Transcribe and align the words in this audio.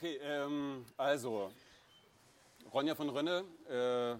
Okay, 0.00 0.20
ähm, 0.22 0.84
also, 0.96 1.50
Ronja 2.72 2.94
von 2.94 3.08
Rönne, 3.08 3.42
äh, 3.68 4.16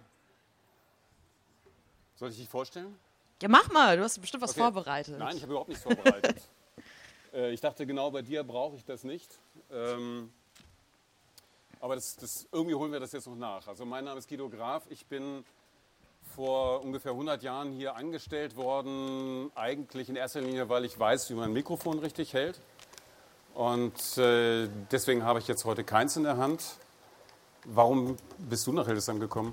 soll 2.16 2.30
ich 2.30 2.36
dich 2.36 2.48
vorstellen? 2.48 2.98
Ja, 3.40 3.48
mach 3.48 3.70
mal, 3.70 3.96
du 3.96 4.02
hast 4.02 4.20
bestimmt 4.20 4.42
was 4.42 4.50
Okay. 4.50 4.58
vorbereitet. 4.58 5.16
Nein, 5.16 5.36
ich 5.36 5.42
habe 5.42 5.52
überhaupt 5.52 5.68
nichts 5.68 5.84
vorbereitet. 5.84 6.42
äh, 7.32 7.52
ich 7.52 7.60
dachte, 7.60 7.86
genau 7.86 8.10
bei 8.10 8.22
dir 8.22 8.42
brauche 8.42 8.74
ich 8.74 8.84
das 8.84 9.04
nicht. 9.04 9.38
Ähm, 9.70 10.32
aber 11.78 11.94
das, 11.94 12.16
das, 12.16 12.48
irgendwie 12.50 12.74
holen 12.74 12.90
wir 12.90 12.98
das 12.98 13.12
jetzt 13.12 13.28
noch 13.28 13.36
nach. 13.36 13.68
Also 13.68 13.84
mein 13.84 14.04
Name 14.04 14.18
ist 14.18 14.28
Guido 14.28 14.48
Graf. 14.48 14.82
Ich 14.88 15.06
bin 15.06 15.44
vor 16.34 16.82
ungefähr 16.82 17.12
100 17.12 17.40
Jahren 17.44 17.70
hier 17.70 17.94
angestellt 17.94 18.56
worden. 18.56 19.52
Eigentlich 19.54 20.08
in 20.08 20.16
erster 20.16 20.40
Linie, 20.40 20.68
weil 20.68 20.84
ich 20.84 20.98
weiß, 20.98 21.30
wie 21.30 21.34
man 21.34 21.44
ein 21.44 21.52
Mikrofon 21.52 22.00
richtig 22.00 22.32
hält. 22.32 22.60
Und 23.58 24.16
äh, 24.18 24.68
deswegen 24.92 25.24
habe 25.24 25.40
ich 25.40 25.48
jetzt 25.48 25.64
heute 25.64 25.82
keins 25.82 26.16
in 26.16 26.22
der 26.22 26.36
Hand. 26.36 26.62
Warum 27.64 28.14
bist 28.38 28.64
du 28.68 28.72
nach 28.72 28.86
Hildesheim 28.86 29.18
gekommen? 29.18 29.52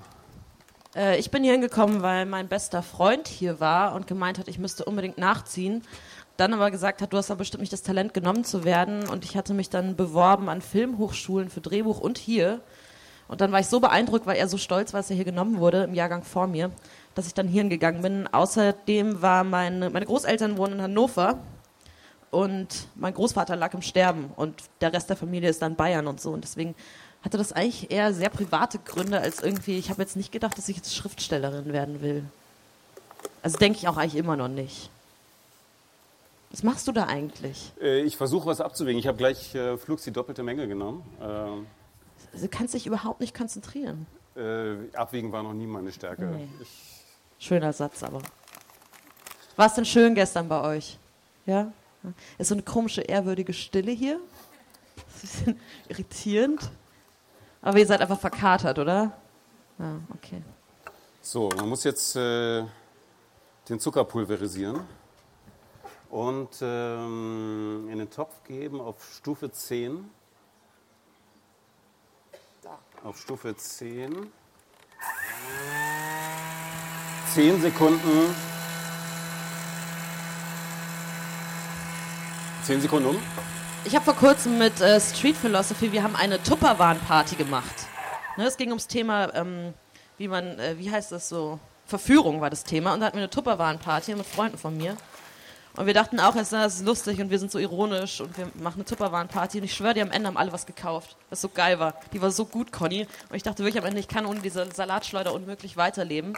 Äh, 0.94 1.18
ich 1.18 1.32
bin 1.32 1.42
hier 1.42 1.50
hingekommen, 1.50 2.02
weil 2.02 2.24
mein 2.24 2.46
bester 2.46 2.84
Freund 2.84 3.26
hier 3.26 3.58
war 3.58 3.96
und 3.96 4.06
gemeint 4.06 4.38
hat, 4.38 4.46
ich 4.46 4.60
müsste 4.60 4.84
unbedingt 4.84 5.18
nachziehen. 5.18 5.82
Dann 6.36 6.54
aber 6.54 6.70
gesagt 6.70 7.02
hat, 7.02 7.12
du 7.12 7.16
hast 7.16 7.32
aber 7.32 7.38
bestimmt 7.38 7.62
nicht 7.62 7.72
das 7.72 7.82
Talent 7.82 8.14
genommen 8.14 8.44
zu 8.44 8.62
werden. 8.62 9.08
Und 9.08 9.24
ich 9.24 9.36
hatte 9.36 9.54
mich 9.54 9.70
dann 9.70 9.96
beworben 9.96 10.48
an 10.48 10.60
Filmhochschulen 10.60 11.50
für 11.50 11.60
Drehbuch 11.60 11.98
und 11.98 12.16
hier. 12.16 12.60
Und 13.26 13.40
dann 13.40 13.50
war 13.50 13.58
ich 13.58 13.66
so 13.66 13.80
beeindruckt, 13.80 14.24
weil 14.24 14.36
er 14.36 14.46
so 14.46 14.56
stolz 14.56 14.92
war, 14.92 15.00
dass 15.00 15.10
er 15.10 15.16
hier 15.16 15.24
genommen 15.24 15.58
wurde, 15.58 15.82
im 15.82 15.94
Jahrgang 15.94 16.22
vor 16.22 16.46
mir, 16.46 16.70
dass 17.16 17.26
ich 17.26 17.34
dann 17.34 17.48
hierhin 17.48 17.70
gegangen 17.70 18.02
bin. 18.02 18.28
Außerdem 18.28 19.20
war 19.20 19.42
meine, 19.42 19.90
meine 19.90 20.06
Großeltern 20.06 20.58
wohnen 20.58 20.74
in 20.74 20.82
Hannover 20.82 21.40
und 22.36 22.88
mein 22.96 23.14
Großvater 23.14 23.56
lag 23.56 23.72
im 23.72 23.80
Sterben 23.80 24.30
und 24.36 24.64
der 24.82 24.92
Rest 24.92 25.08
der 25.08 25.16
Familie 25.16 25.48
ist 25.48 25.62
dann 25.62 25.74
Bayern 25.74 26.06
und 26.06 26.20
so. 26.20 26.32
Und 26.32 26.44
deswegen 26.44 26.74
hatte 27.22 27.38
das 27.38 27.54
eigentlich 27.54 27.90
eher 27.90 28.12
sehr 28.12 28.28
private 28.28 28.78
Gründe 28.78 29.18
als 29.18 29.42
irgendwie, 29.42 29.78
ich 29.78 29.88
habe 29.88 30.02
jetzt 30.02 30.16
nicht 30.16 30.32
gedacht, 30.32 30.58
dass 30.58 30.68
ich 30.68 30.76
jetzt 30.76 30.94
Schriftstellerin 30.94 31.72
werden 31.72 32.02
will. 32.02 32.24
Also 33.42 33.56
denke 33.56 33.78
ich 33.78 33.88
auch 33.88 33.96
eigentlich 33.96 34.16
immer 34.16 34.36
noch 34.36 34.48
nicht. 34.48 34.90
Was 36.50 36.62
machst 36.62 36.86
du 36.86 36.92
da 36.92 37.04
eigentlich? 37.06 37.72
Äh, 37.80 38.02
ich 38.02 38.18
versuche 38.18 38.44
was 38.46 38.60
abzuwägen. 38.60 38.98
Ich 38.98 39.06
habe 39.06 39.16
gleich 39.16 39.54
äh, 39.54 39.78
flugs 39.78 40.04
die 40.04 40.12
doppelte 40.12 40.42
Menge 40.42 40.68
genommen. 40.68 41.02
Ähm, 41.22 41.66
Also, 42.34 42.44
du 42.44 42.48
kannst 42.48 42.74
dich 42.74 42.86
überhaupt 42.86 43.20
nicht 43.20 43.34
konzentrieren. 43.34 44.06
Äh, 44.36 44.94
abwägen 44.94 45.32
war 45.32 45.42
noch 45.42 45.54
nie 45.54 45.66
meine 45.66 45.90
Stärke. 45.90 46.26
Nee. 46.26 46.48
Schöner 47.38 47.72
Satz 47.72 48.02
aber. 48.02 48.20
War 49.56 49.66
es 49.68 49.74
denn 49.74 49.86
schön 49.86 50.14
gestern 50.14 50.48
bei 50.48 50.60
euch? 50.60 50.98
Ja? 51.46 51.72
Ist 52.38 52.48
so 52.48 52.54
eine 52.54 52.62
komische, 52.62 53.02
ehrwürdige 53.02 53.52
Stille 53.52 53.92
hier? 53.92 54.20
Das 54.96 55.24
ist 55.24 55.34
ein 55.38 55.54
bisschen 55.54 55.60
irritierend. 55.88 56.70
Aber 57.62 57.78
ihr 57.78 57.86
seid 57.86 58.00
einfach 58.00 58.20
verkatert, 58.20 58.78
oder? 58.78 59.12
Ja, 59.78 60.00
okay. 60.14 60.42
so, 61.20 61.50
man 61.56 61.68
muss 61.68 61.84
jetzt 61.84 62.16
äh, 62.16 62.64
den 63.68 63.80
Zucker 63.80 64.04
pulverisieren 64.04 64.80
und 66.10 66.48
ähm, 66.62 67.88
in 67.90 67.98
den 67.98 68.10
Topf 68.10 68.42
geben 68.44 68.80
auf 68.80 68.96
Stufe 69.16 69.50
10. 69.50 70.08
Auf 73.04 73.20
Stufe 73.20 73.54
10. 73.54 74.32
10 77.34 77.60
Sekunden. 77.60 78.55
10 82.66 82.80
Sekunden 82.80 83.10
um. 83.10 83.22
Ich 83.84 83.94
habe 83.94 84.04
vor 84.04 84.16
kurzem 84.16 84.58
mit 84.58 84.80
äh, 84.80 85.00
Street 85.00 85.36
Philosophy, 85.36 85.92
wir 85.92 86.02
haben 86.02 86.16
eine 86.16 86.42
Tupperwaren-Party 86.42 87.36
gemacht. 87.36 87.86
Ne, 88.36 88.44
es 88.44 88.56
ging 88.56 88.70
ums 88.70 88.88
Thema, 88.88 89.32
ähm, 89.36 89.72
wie 90.18 90.26
man, 90.26 90.58
äh, 90.58 90.74
wie 90.76 90.90
heißt 90.90 91.12
das 91.12 91.28
so, 91.28 91.60
Verführung 91.86 92.40
war 92.40 92.50
das 92.50 92.64
Thema. 92.64 92.92
Und 92.92 93.00
da 93.00 93.06
hatten 93.06 93.18
wir 93.18 93.22
eine 93.22 93.30
Tupperwaren-Party 93.30 94.16
mit 94.16 94.26
Freunden 94.26 94.58
von 94.58 94.76
mir. 94.76 94.96
Und 95.76 95.86
wir 95.86 95.94
dachten 95.94 96.18
auch, 96.18 96.34
es 96.34 96.52
ist 96.52 96.84
lustig 96.84 97.20
und 97.20 97.30
wir 97.30 97.38
sind 97.38 97.52
so 97.52 97.60
ironisch 97.60 98.20
und 98.20 98.36
wir 98.36 98.46
machen 98.60 98.78
eine 98.78 98.84
Tupperwaren-Party. 98.84 99.58
Und 99.58 99.64
ich 99.64 99.74
schwöre, 99.74 99.94
die 99.94 100.02
am 100.02 100.10
Ende 100.10 100.26
haben 100.26 100.36
alle 100.36 100.50
was 100.50 100.66
gekauft, 100.66 101.16
was 101.30 101.40
so 101.40 101.48
geil 101.48 101.78
war. 101.78 101.94
Die 102.12 102.20
war 102.20 102.32
so 102.32 102.46
gut, 102.46 102.72
Conny. 102.72 103.06
Und 103.28 103.36
ich 103.36 103.44
dachte 103.44 103.62
wirklich 103.62 103.80
am 103.80 103.86
Ende, 103.86 104.00
ich 104.00 104.08
kann 104.08 104.26
ohne 104.26 104.40
diese 104.40 104.66
Salatschleuder 104.74 105.32
unmöglich 105.32 105.76
weiterleben. 105.76 106.36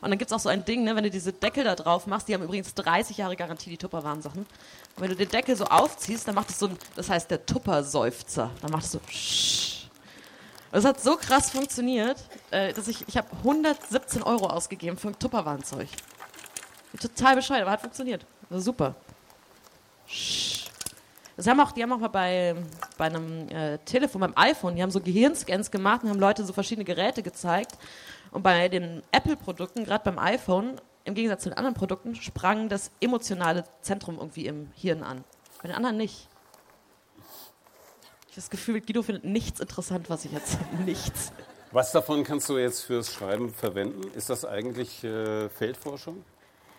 Und 0.00 0.10
dann 0.10 0.18
gibt 0.18 0.30
es 0.30 0.34
auch 0.34 0.40
so 0.40 0.48
ein 0.48 0.64
Ding, 0.64 0.84
ne, 0.84 0.96
wenn 0.96 1.04
du 1.04 1.10
diese 1.10 1.32
Deckel 1.32 1.64
da 1.64 1.74
drauf 1.74 2.06
machst, 2.06 2.28
die 2.28 2.34
haben 2.34 2.42
übrigens 2.42 2.74
30 2.74 3.18
Jahre 3.18 3.36
Garantie, 3.36 3.68
die 3.68 3.76
Tupperwaren-Sachen. 3.76 4.40
Und 4.40 4.48
wenn 4.96 5.10
du 5.10 5.16
den 5.16 5.28
Deckel 5.28 5.56
so 5.56 5.64
aufziehst, 5.64 6.26
dann 6.26 6.34
macht 6.34 6.50
es 6.50 6.58
so 6.58 6.68
ein, 6.68 6.78
das 6.96 7.10
heißt 7.10 7.30
der 7.30 7.44
Tupperseufzer. 7.44 8.50
Dann 8.62 8.70
macht 8.70 8.84
es 8.84 8.92
so. 8.92 9.00
Das 10.72 10.84
hat 10.84 11.00
so 11.02 11.16
krass 11.16 11.50
funktioniert, 11.50 12.16
äh, 12.50 12.72
dass 12.72 12.88
ich, 12.88 13.06
ich 13.08 13.16
habe 13.16 13.28
117 13.38 14.22
Euro 14.22 14.46
ausgegeben 14.46 14.96
für 14.96 15.08
ein 15.08 15.18
Tupperwarenzeug. 15.18 15.88
Total 16.98 17.36
bescheuert, 17.36 17.62
aber 17.62 17.72
hat 17.72 17.80
funktioniert. 17.80 18.24
Super. 18.50 18.94
Das 21.36 21.46
haben 21.46 21.60
auch, 21.60 21.72
die 21.72 21.82
haben 21.82 21.92
auch 21.92 21.98
mal 21.98 22.08
bei, 22.08 22.54
bei 22.98 23.06
einem 23.06 23.48
äh, 23.48 23.78
Telefon, 23.78 24.20
beim 24.20 24.32
iPhone, 24.36 24.76
die 24.76 24.82
haben 24.82 24.90
so 24.90 25.00
Gehirnscans 25.00 25.70
gemacht 25.70 26.02
und 26.02 26.10
haben 26.10 26.18
Leute 26.18 26.44
so 26.44 26.52
verschiedene 26.52 26.84
Geräte 26.84 27.22
gezeigt. 27.22 27.78
Und 28.30 28.42
bei 28.42 28.68
den 28.68 29.02
Apple-Produkten, 29.12 29.84
gerade 29.84 30.04
beim 30.04 30.18
iPhone, 30.18 30.80
im 31.04 31.14
Gegensatz 31.14 31.42
zu 31.42 31.48
den 31.48 31.58
anderen 31.58 31.74
Produkten, 31.74 32.14
sprang 32.14 32.68
das 32.68 32.90
emotionale 33.00 33.64
Zentrum 33.80 34.16
irgendwie 34.18 34.46
im 34.46 34.70
Hirn 34.74 35.02
an. 35.02 35.24
Bei 35.62 35.68
den 35.68 35.76
anderen 35.76 35.96
nicht. 35.96 36.28
Ich 37.16 38.36
habe 38.36 38.36
das 38.36 38.50
Gefühl, 38.50 38.80
Guido 38.80 39.02
findet 39.02 39.24
nichts 39.24 39.60
interessant, 39.60 40.08
was 40.08 40.24
ich 40.24 40.32
jetzt 40.32 40.58
nichts. 40.86 41.32
Was 41.72 41.92
davon 41.92 42.24
kannst 42.24 42.48
du 42.48 42.58
jetzt 42.58 42.82
fürs 42.82 43.12
Schreiben 43.12 43.52
verwenden? 43.52 44.02
Ist 44.16 44.30
das 44.30 44.44
eigentlich 44.44 45.04
äh, 45.04 45.48
Feldforschung? 45.48 46.24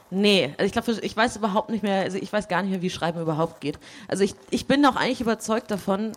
Nee, 0.09 0.53
also 0.57 0.65
ich 0.65 0.73
glaube, 0.73 0.91
ich 1.01 1.15
weiß 1.15 1.37
überhaupt 1.37 1.69
nicht 1.69 1.83
mehr, 1.83 2.01
also 2.01 2.17
ich 2.17 2.31
weiß 2.31 2.49
gar 2.49 2.61
nicht 2.61 2.71
mehr, 2.71 2.81
wie 2.81 2.89
Schreiben 2.89 3.21
überhaupt 3.21 3.61
geht. 3.61 3.79
Also 4.09 4.25
ich, 4.25 4.35
ich 4.49 4.67
bin 4.67 4.85
auch 4.85 4.97
eigentlich 4.97 5.21
überzeugt 5.21 5.71
davon, 5.71 6.11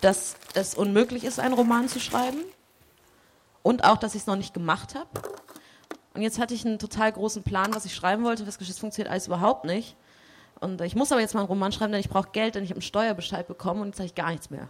dass 0.00 0.36
es 0.54 0.74
unmöglich 0.74 1.22
ist, 1.22 1.38
einen 1.38 1.54
Roman 1.54 1.88
zu 1.88 2.00
schreiben. 2.00 2.38
Und 3.66 3.82
auch, 3.82 3.96
dass 3.96 4.14
ich 4.14 4.20
es 4.20 4.26
noch 4.28 4.36
nicht 4.36 4.54
gemacht 4.54 4.94
habe. 4.94 5.08
Und 6.14 6.22
jetzt 6.22 6.38
hatte 6.38 6.54
ich 6.54 6.64
einen 6.64 6.78
total 6.78 7.10
großen 7.10 7.42
Plan, 7.42 7.74
was 7.74 7.84
ich 7.84 7.96
schreiben 7.96 8.22
wollte. 8.22 8.44
Das 8.44 8.56
funktioniert 8.78 9.10
alles 9.10 9.26
überhaupt 9.26 9.64
nicht. 9.64 9.96
Und 10.60 10.80
ich 10.82 10.94
muss 10.94 11.10
aber 11.10 11.20
jetzt 11.20 11.34
mal 11.34 11.40
einen 11.40 11.48
Roman 11.48 11.72
schreiben, 11.72 11.90
denn 11.90 12.00
ich 12.00 12.08
brauche 12.08 12.28
Geld, 12.30 12.54
denn 12.54 12.62
ich 12.62 12.70
habe 12.70 12.76
einen 12.76 12.82
Steuerbescheid 12.82 13.48
bekommen 13.48 13.80
und 13.80 13.88
jetzt 13.88 13.98
habe 13.98 14.06
ich 14.06 14.14
gar 14.14 14.30
nichts 14.30 14.50
mehr. 14.50 14.68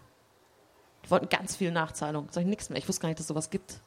Die 1.04 1.10
wollten 1.10 1.28
ganz 1.28 1.56
viel 1.56 1.72
Nachzahlung. 1.72 2.24
Jetzt 2.24 2.36
habe 2.36 2.44
ich 2.44 2.48
nichts 2.48 2.70
mehr. 2.70 2.78
Ich 2.78 2.88
wusste 2.88 3.02
gar 3.02 3.08
nicht, 3.10 3.18
dass 3.18 3.24
es 3.24 3.28
sowas 3.28 3.50
gibt. 3.50 3.80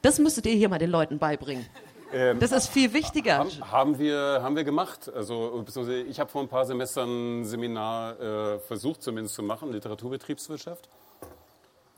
Das 0.00 0.20
müsstet 0.20 0.46
ihr 0.46 0.54
hier 0.54 0.68
mal 0.68 0.78
den 0.78 0.90
Leuten 0.90 1.18
beibringen. 1.18 1.66
Ähm, 2.12 2.38
Das 2.38 2.52
ist 2.52 2.68
viel 2.68 2.92
wichtiger. 2.92 3.38
haben, 3.38 3.72
haben, 3.72 3.98
wir, 3.98 4.38
haben 4.40 4.54
wir 4.54 4.62
gemacht. 4.62 5.10
Also, 5.12 5.64
ich 6.08 6.20
habe 6.20 6.30
vor 6.30 6.40
ein 6.40 6.48
paar 6.48 6.66
Semestern 6.66 7.40
ein 7.40 7.44
Seminar 7.44 8.20
äh, 8.20 8.58
versucht 8.60 9.02
zumindest 9.02 9.34
zu 9.34 9.42
machen, 9.42 9.72
Literaturbetriebswirtschaft. 9.72 10.88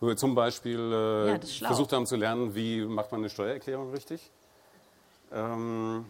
Wo 0.01 0.09
wir 0.09 0.17
zum 0.17 0.35
Beispiel 0.35 0.79
äh, 0.79 1.33
Ja, 1.33 1.39
versucht 1.69 1.93
haben 1.93 2.05
zu 2.07 2.17
lernen, 2.17 2.55
wie 2.55 2.85
macht 2.85 3.13
man 3.13 3.23
eine 3.23 3.31
Steuererklärung 3.31 3.93
richtig. 3.93 4.31
Ähm, 5.33 6.05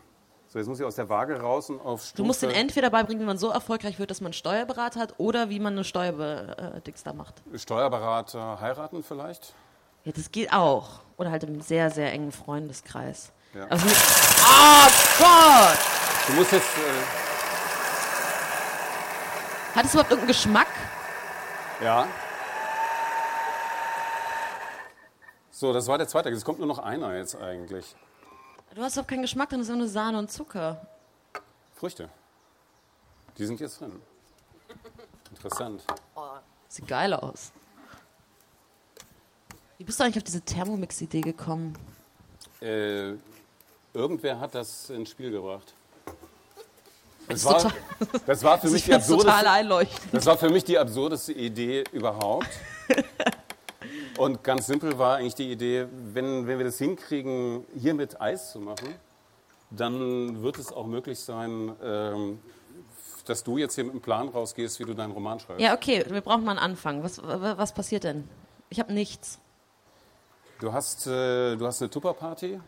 so, 0.48 0.58
jetzt 0.58 0.66
muss 0.69 0.80
ich 0.80 0.84
aus 0.84 0.97
der 0.97 1.08
Waage 1.08 1.41
raus 1.41 1.70
und 1.70 1.80
auf 1.80 2.02
Stufe... 2.02 2.16
Du 2.16 2.24
musst 2.24 2.42
den 2.42 2.50
entweder 2.50 2.91
beibringen, 2.91 3.22
wie 3.22 3.26
man 3.26 3.38
so 3.38 3.50
erfolgreich 3.50 3.98
wird, 3.98 4.10
dass 4.10 4.20
man 4.20 4.28
einen 4.28 4.34
Steuerberater 4.34 4.98
hat, 5.00 5.14
oder 5.19 5.50
wie 5.50 5.60
man 5.60 5.74
eine 5.74 5.84
Steuerdings 5.84 7.02
da 7.04 7.12
macht. 7.12 7.34
Steuerberater 7.54 8.60
heiraten 8.60 9.04
vielleicht? 9.04 9.54
Ja, 10.04 10.12
das 10.12 10.32
geht 10.32 10.53
auch. 10.53 11.00
Oder 11.16 11.30
halt 11.30 11.44
im 11.44 11.60
sehr, 11.60 11.91
sehr 11.91 12.12
engen 12.12 12.32
Freundeskreis. 12.32 13.32
Ja. 13.54 13.66
Also 13.68 13.86
oh 13.86 14.88
Gott! 15.18 15.78
Du 16.26 16.32
musst 16.34 16.53
jetzt... 16.53 16.76
Äh, 16.76 16.91
Hat 19.76 19.84
es 19.84 19.92
überhaupt 19.92 20.10
irgendeinen 20.10 20.28
Geschmack? 20.28 20.68
ja. 21.80 22.06
So, 25.58 25.72
das 25.72 25.86
war 25.86 25.97
der 25.97 26.06
zweite. 26.06 26.28
Es 26.28 26.44
kommt 26.44 26.58
nur 26.58 26.68
noch 26.68 26.78
einer 26.78 27.16
jetzt 27.16 27.34
eigentlich. 27.34 27.86
Du 28.74 28.82
hast 28.82 28.98
doch 28.98 29.06
keinen 29.06 29.22
Geschmack, 29.22 29.48
dann 29.48 29.60
ist 29.60 29.70
nur 29.70 29.88
Sahne 29.88 30.18
und 30.18 30.30
Zucker. 30.30 30.86
Früchte. 31.74 32.10
Die 33.38 33.47
sind 33.47 33.58
jetzt 33.60 33.80
drin. 33.80 34.03
Interessant. 35.30 35.82
Sieht 36.68 36.86
geil 36.86 37.14
aus. 37.14 37.53
Wie 39.78 39.84
bist 39.84 39.98
du 39.98 40.04
eigentlich 40.04 40.18
auf 40.18 40.24
diese 40.24 40.42
Thermomix-Idee 40.42 41.22
gekommen? 41.22 41.72
Äh, 42.60 43.14
irgendwer 43.94 44.38
hat 44.38 44.54
das 44.54 44.91
ins 44.91 45.09
Spiel 45.09 45.30
gebracht. 45.30 45.72
Das 47.28 47.42
war, 47.47 47.72
das 48.26 48.42
war 48.42 48.59
für 48.59 48.66
mich 48.70 48.82
ich 48.82 48.84
die 48.84 48.94
absurdeste, 48.94 49.88
das 50.12 50.26
war 50.26 50.36
für 50.36 50.50
mich 50.50 50.64
die 50.64 50.78
absurdeste 50.78 51.32
Idee 51.32 51.82
überhaupt. 51.92 52.50
Und 54.16 54.42
ganz 54.42 54.66
simpel 54.66 54.98
war 54.98 55.16
eigentlich 55.16 55.34
die 55.34 55.51
Idee, 55.51 55.86
wenn, 55.92 56.47
wenn 56.47 56.59
wir 56.59 56.65
das 56.65 56.78
hinkriegen, 56.78 57.65
hier 57.78 57.95
mit 57.95 58.21
Eis 58.21 58.53
zu 58.53 58.60
machen, 58.60 58.95
dann 59.71 60.42
wird 60.42 60.59
es 60.59 60.72
auch 60.72 60.86
möglich 60.86 61.18
sein, 61.18 61.74
ähm, 61.83 62.39
dass 63.27 63.45
du 63.45 63.59
jetzt 63.59 63.74
hier 63.74 63.84
mit 63.84 63.92
einem 63.92 64.01
Plan 64.01 64.28
rausgehst, 64.28 64.80
wie 64.80 64.84
du 64.84 64.95
deinen 64.95 65.13
Roman 65.13 65.39
schreibst. 65.39 65.60
Ja, 65.60 65.74
okay, 65.74 66.04
wir 66.09 66.21
brauchen 66.21 66.45
mal 66.45 66.53
einen 66.53 66.60
Anfang. 66.60 67.03
Was, 67.03 67.21
was 67.22 67.74
passiert 67.74 68.04
denn? 68.04 68.28
Ich 68.71 68.80
habe 68.80 68.92
nichts. 68.92 69.39
Du 70.60 70.72
hast, 70.72 71.07
äh, 71.07 71.57
du 71.57 71.66
hast 71.66 71.83
eine 71.83 71.91
Tupperparty. 71.91 72.60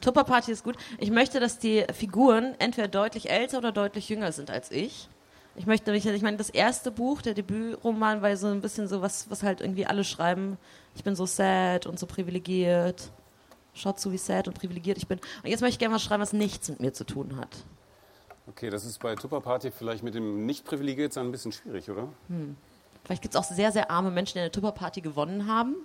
Tupperparty 0.00 0.52
ist 0.52 0.64
gut. 0.64 0.76
Ich 0.98 1.10
möchte, 1.10 1.38
dass 1.40 1.58
die 1.58 1.84
Figuren 1.92 2.54
entweder 2.58 2.88
deutlich 2.88 3.30
älter 3.30 3.58
oder 3.58 3.72
deutlich 3.72 4.08
jünger 4.08 4.32
sind 4.32 4.50
als 4.50 4.70
ich. 4.70 5.08
Ich 5.56 5.66
möchte, 5.66 5.94
ich, 5.94 6.04
ich 6.06 6.22
meine, 6.22 6.36
das 6.36 6.50
erste 6.50 6.90
Buch, 6.90 7.22
der 7.22 7.34
Debütroman, 7.34 8.20
war 8.22 8.36
so 8.36 8.48
ein 8.48 8.60
bisschen 8.60 8.88
so 8.88 9.00
was, 9.00 9.30
was 9.30 9.42
halt 9.42 9.60
irgendwie 9.60 9.86
alle 9.86 10.04
schreiben. 10.04 10.58
Ich 10.94 11.02
bin 11.02 11.16
so 11.16 11.26
sad 11.26 11.86
und 11.86 11.98
so 11.98 12.06
privilegiert. 12.06 13.10
Schaut 13.74 13.98
zu, 13.98 14.12
wie 14.12 14.18
sad 14.18 14.48
und 14.48 14.54
privilegiert 14.54 14.98
ich 14.98 15.06
bin. 15.06 15.18
Und 15.42 15.50
jetzt 15.50 15.60
möchte 15.60 15.74
ich 15.74 15.78
gerne 15.78 15.94
was 15.94 16.02
schreiben, 16.02 16.22
was 16.22 16.32
nichts 16.32 16.68
mit 16.68 16.80
mir 16.80 16.92
zu 16.92 17.04
tun 17.04 17.36
hat. 17.38 17.64
Okay, 18.48 18.70
das 18.70 18.84
ist 18.84 19.00
bei 19.00 19.14
Tupperparty 19.14 19.70
vielleicht 19.70 20.02
mit 20.02 20.14
dem 20.14 20.46
nicht 20.46 20.64
privilegiert 20.64 21.12
sein 21.12 21.26
ein 21.26 21.32
bisschen 21.32 21.52
schwierig, 21.52 21.90
oder? 21.90 22.08
Hm. 22.28 22.56
Vielleicht 23.04 23.22
gibt 23.22 23.34
es 23.34 23.40
auch 23.40 23.44
sehr, 23.44 23.72
sehr 23.72 23.90
arme 23.90 24.10
Menschen, 24.10 24.34
die 24.34 24.40
eine 24.40 24.50
Tupperparty 24.50 25.00
gewonnen 25.00 25.46
haben. 25.46 25.76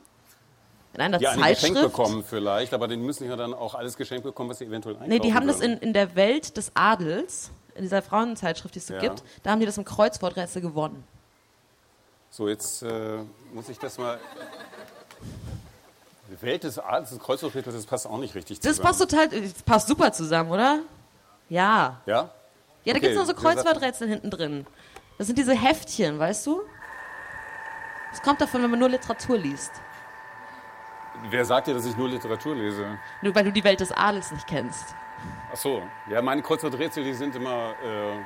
In 0.94 1.02
einer 1.02 1.22
ja, 1.22 1.32
Zeitschrift. 1.34 1.74
Geschenk 1.74 1.82
bekommen 1.82 2.24
vielleicht, 2.24 2.74
aber 2.74 2.88
die 2.88 2.98
müssen 2.98 3.28
ja 3.28 3.36
dann 3.38 3.54
auch 3.54 3.76
alles 3.76 3.96
geschenkt 3.96 4.26
bekommen, 4.26 4.50
was 4.50 4.58
sie 4.58 4.66
eventuell 4.66 4.96
einkaufen 4.96 5.10
Nee, 5.10 5.20
die 5.20 5.34
haben 5.34 5.48
können. 5.48 5.60
das 5.60 5.62
in, 5.62 5.78
in 5.78 5.94
der 5.94 6.16
Welt 6.16 6.58
des 6.58 6.72
Adels 6.76 7.52
in 7.76 7.84
dieser 7.84 8.02
Frauenzeitschrift, 8.02 8.76
die 8.76 8.80
es 8.80 8.88
so 8.88 8.94
ja. 8.94 9.00
gibt, 9.00 9.24
da 9.44 9.52
haben 9.52 9.60
die 9.60 9.66
das 9.66 9.78
im 9.78 9.86
Kreuzworträtsel 9.86 10.62
gewonnen. 10.62 11.04
So, 12.30 12.48
jetzt 12.48 12.82
äh, 12.84 13.20
muss 13.54 13.70
ich 13.70 13.78
das 13.78 13.98
mal. 13.98 14.20
Die 16.30 16.42
Welt 16.42 16.64
des 16.64 16.80
Adels, 16.80 17.10
das 17.10 17.20
Kreuzworträtsel, 17.20 17.74
das 17.74 17.86
passt 17.86 18.08
auch 18.08 18.18
nicht 18.18 18.36
richtig 18.36 18.62
zusammen. 18.62 18.78
Das 18.78 18.86
passt 18.86 19.02
total, 19.02 19.28
das 19.28 19.64
passt 19.64 19.88
super 19.90 20.14
zusammen, 20.14 20.50
oder? 20.50 20.80
Ja. 21.50 22.00
Ja? 22.06 22.16
Ja, 22.16 22.30
da 22.86 22.92
okay. 22.92 23.00
gibt 23.02 23.12
es 23.12 23.18
noch 23.18 23.26
so 23.26 23.34
Kreuzworträtsel 23.34 24.08
hinten 24.08 24.30
drin. 24.30 24.66
Das 25.18 25.28
sind 25.28 25.38
diese 25.38 25.54
Heftchen, 25.54 26.18
weißt 26.18 26.48
du? 26.48 26.62
Das 28.12 28.22
kommt 28.22 28.42
davon, 28.42 28.64
wenn 28.64 28.72
man 28.72 28.80
nur 28.80 28.90
Literatur 28.90 29.38
liest. 29.38 29.72
Wer 31.30 31.46
sagt 31.46 31.68
dir, 31.68 31.74
dass 31.74 31.86
ich 31.86 31.96
nur 31.98 32.10
Literatur 32.10 32.56
lese? 32.56 32.98
Nur 33.22 33.36
weil 33.36 33.44
du 33.44 33.52
die 33.52 33.64
Welt 33.64 33.80
des 33.80 33.92
Adels 33.92 34.32
nicht 34.32 34.48
kennst. 34.48 34.96
Ach 35.52 35.58
so, 35.58 35.82
ja, 36.10 36.22
meine 36.22 36.42
Kreuzworträtsel, 36.42 37.04
die 37.04 37.14
sind 37.14 37.36
immer 37.36 37.74
äh, 37.84 38.18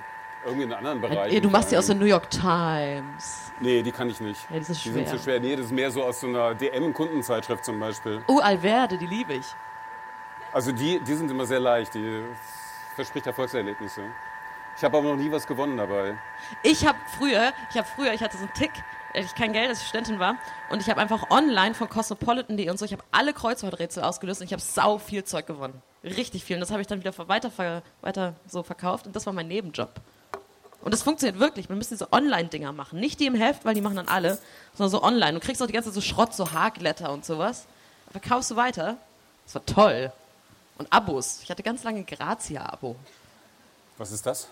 irgendwie 0.45 0.63
in 0.63 0.73
anderen 0.73 1.01
Bereichen. 1.01 1.41
Du 1.41 1.49
machst 1.49 1.71
die 1.71 1.77
aus 1.77 1.87
der 1.87 1.95
New 1.95 2.05
York 2.05 2.29
Times. 2.29 3.51
Nee, 3.59 3.81
die 3.81 3.91
kann 3.91 4.09
ich 4.09 4.19
nicht. 4.21 4.39
Ja, 4.51 4.59
das 4.59 4.69
ist 4.69 4.83
schwer. 4.83 4.93
Die 4.93 4.99
sind 4.99 5.17
zu 5.17 5.23
schwer. 5.23 5.39
Nee, 5.39 5.55
das 5.55 5.67
ist 5.67 5.71
mehr 5.71 5.89
so 5.91 6.03
aus 6.03 6.19
so 6.19 6.27
einer 6.27 6.53
DM-Kundenzeitschrift 6.53 7.65
zum 7.65 7.79
Beispiel. 7.79 8.21
Oh, 8.27 8.39
Alverde, 8.39 8.97
die 8.97 9.07
liebe 9.07 9.33
ich. 9.33 9.45
Also 10.53 10.71
die, 10.71 10.99
die 10.99 11.13
sind 11.13 11.29
immer 11.31 11.45
sehr 11.45 11.59
leicht, 11.59 11.95
die 11.95 12.23
verspricht 12.95 13.27
Erfolgserlebnisse. 13.27 14.01
Ich 14.77 14.83
habe 14.83 14.97
aber 14.97 15.09
noch 15.09 15.15
nie 15.15 15.31
was 15.31 15.47
gewonnen 15.47 15.77
dabei. 15.77 16.17
Ich 16.63 16.85
habe 16.85 16.97
früher, 17.17 17.53
ich 17.69 17.77
habe 17.77 17.87
früher, 17.95 18.13
ich 18.13 18.21
hatte 18.21 18.37
so 18.37 18.43
einen 18.43 18.53
Tick, 18.53 18.71
ich 19.13 19.33
kein 19.35 19.53
Geld, 19.53 19.69
als 19.69 19.81
ich 19.81 19.87
Studentin 19.87 20.19
war. 20.19 20.35
Und 20.69 20.81
ich 20.81 20.89
habe 20.89 20.99
einfach 20.99 21.29
online 21.29 21.73
von 21.73 21.89
Cosmopolitan.de 21.89 22.69
und 22.69 22.77
so, 22.77 22.85
ich 22.85 22.91
habe 22.91 23.03
alle 23.11 23.33
Kreuzworträtsel 23.33 24.03
ausgelöst 24.03 24.41
und 24.41 24.47
ich 24.47 24.53
habe 24.53 24.61
sau 24.61 24.97
viel 24.97 25.23
Zeug 25.23 25.47
gewonnen. 25.47 25.81
Richtig 26.05 26.43
viel. 26.43 26.57
Und 26.57 26.61
das 26.61 26.69
habe 26.69 26.81
ich 26.81 26.87
dann 26.87 26.99
wieder 26.99 27.13
weiter, 27.27 27.81
weiter 28.01 28.35
so 28.47 28.61
verkauft 28.61 29.07
und 29.07 29.15
das 29.15 29.25
war 29.25 29.33
mein 29.33 29.47
Nebenjob. 29.47 29.89
Und 30.81 30.93
das 30.93 31.01
funktioniert 31.01 31.39
wirklich. 31.39 31.67
Man 31.67 31.79
müsste 31.79 31.95
diese 31.95 32.13
Online-Dinger 32.13 32.71
machen. 32.71 32.99
Nicht 32.99 33.19
die 33.19 33.25
im 33.25 33.33
Heft, 33.33 33.65
weil 33.65 33.73
die 33.73 33.81
machen 33.81 33.95
dann 33.95 34.07
alle, 34.07 34.37
sondern 34.75 34.91
so 34.91 35.01
online. 35.01 35.33
Du 35.33 35.39
kriegst 35.39 35.61
auch 35.63 35.65
die 35.65 35.73
ganze 35.73 35.89
Zeit 35.89 35.95
so 35.95 36.01
Schrott, 36.01 36.35
so 36.35 36.51
Haarglätter 36.51 37.11
und 37.11 37.25
sowas. 37.25 37.65
Verkaufst 38.11 38.51
du 38.51 38.55
weiter. 38.55 38.97
Das 39.45 39.55
war 39.55 39.65
toll. 39.65 40.11
Und 40.77 40.91
Abos. 40.93 41.39
Ich 41.41 41.49
hatte 41.49 41.63
ganz 41.63 41.83
lange 41.83 42.03
Grazia-Abo. 42.03 42.95
Was 43.97 44.11
ist 44.11 44.25
das? 44.27 44.47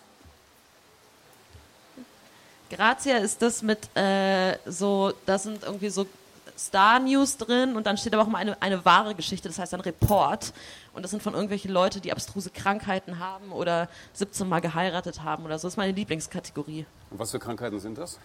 Grazia 2.71 3.17
ist 3.17 3.39
das 3.43 3.61
mit 3.61 3.95
äh, 3.95 4.57
so, 4.65 5.13
da 5.27 5.37
sind 5.37 5.63
irgendwie 5.63 5.89
so 5.89 6.07
Star-News 6.57 7.37
drin 7.37 7.75
und 7.75 7.87
dann 7.87 7.97
steht 7.97 8.13
aber 8.13 8.23
auch 8.23 8.27
mal 8.27 8.39
eine, 8.39 8.61
eine 8.61 8.85
wahre 8.85 9.15
Geschichte, 9.15 9.47
das 9.47 9.59
heißt 9.59 9.73
ein 9.73 9.81
Report. 9.81 10.53
Und 10.93 11.03
das 11.03 11.11
sind 11.11 11.23
von 11.23 11.33
irgendwelchen 11.33 11.71
Leuten, 11.71 12.01
die 12.01 12.11
abstruse 12.11 12.49
Krankheiten 12.49 13.19
haben 13.19 13.51
oder 13.51 13.89
17 14.13 14.47
Mal 14.47 14.61
geheiratet 14.61 15.23
haben 15.23 15.45
oder 15.45 15.57
so. 15.59 15.67
Das 15.67 15.73
ist 15.73 15.77
meine 15.77 15.93
Lieblingskategorie. 15.93 16.85
Und 17.09 17.19
was 17.19 17.31
für 17.31 17.39
Krankheiten 17.39 17.79
sind 17.79 17.97
das? 17.97 18.19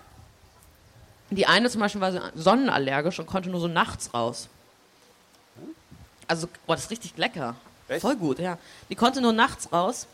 Die 1.30 1.46
eine 1.46 1.68
zum 1.68 1.80
Beispiel 1.80 2.00
war 2.00 2.32
sonnenallergisch 2.34 3.18
und 3.18 3.26
konnte 3.26 3.50
nur 3.50 3.60
so 3.60 3.68
nachts 3.68 4.12
raus. 4.14 4.48
Also, 6.26 6.46
boah, 6.66 6.74
das 6.74 6.84
ist 6.84 6.90
richtig 6.90 7.16
lecker. 7.16 7.54
Echt? 7.88 8.02
Voll 8.02 8.16
gut, 8.16 8.38
ja. 8.38 8.58
Die 8.90 8.94
konnte 8.94 9.20
nur 9.20 9.32
nachts 9.32 9.72
raus 9.72 10.06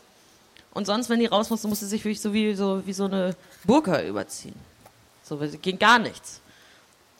und 0.73 0.85
sonst, 0.85 1.09
wenn 1.09 1.19
die 1.19 1.25
raus 1.25 1.49
musste, 1.49 1.67
musste 1.67 1.85
sie 1.85 1.91
sich 1.91 2.03
wirklich 2.03 2.21
so 2.21 2.33
wie 2.33 2.53
so, 2.53 2.85
wie 2.85 2.93
so 2.93 3.05
eine 3.05 3.35
Burka 3.63 4.01
überziehen. 4.01 4.55
So, 5.23 5.37
ging 5.61 5.79
gar 5.79 5.99
nichts. 5.99 6.41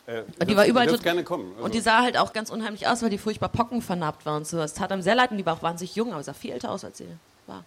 Äh, 0.08 0.22
und 0.40 0.50
die 0.50 0.56
war 0.56 0.66
überall 0.66 0.98
gerne 1.00 1.24
kommen. 1.24 1.52
Also. 1.54 1.66
Und 1.66 1.74
die 1.74 1.80
sah 1.80 2.02
halt 2.02 2.18
auch 2.18 2.34
ganz 2.34 2.50
unheimlich 2.50 2.88
aus, 2.88 3.02
weil 3.02 3.10
die 3.10 3.18
furchtbar 3.18 3.50
pockenvernarbt 3.50 4.26
war 4.26 4.38
und 4.38 4.48
so. 4.48 4.60
Es 4.62 4.74
tat 4.74 4.92
einem 4.92 5.02
sehr 5.02 5.16
leid 5.16 5.32
und 5.32 5.38
die 5.38 5.46
war 5.46 5.56
auch 5.56 5.64
wahnsinnig 5.64 5.96
jung, 5.96 6.14
aber 6.14 6.24
sah 6.24 6.34
viel 6.34 6.52
älter 6.52 6.72
aus, 6.72 6.84
als 6.84 7.00
sie 7.00 7.08
war. 7.48 7.64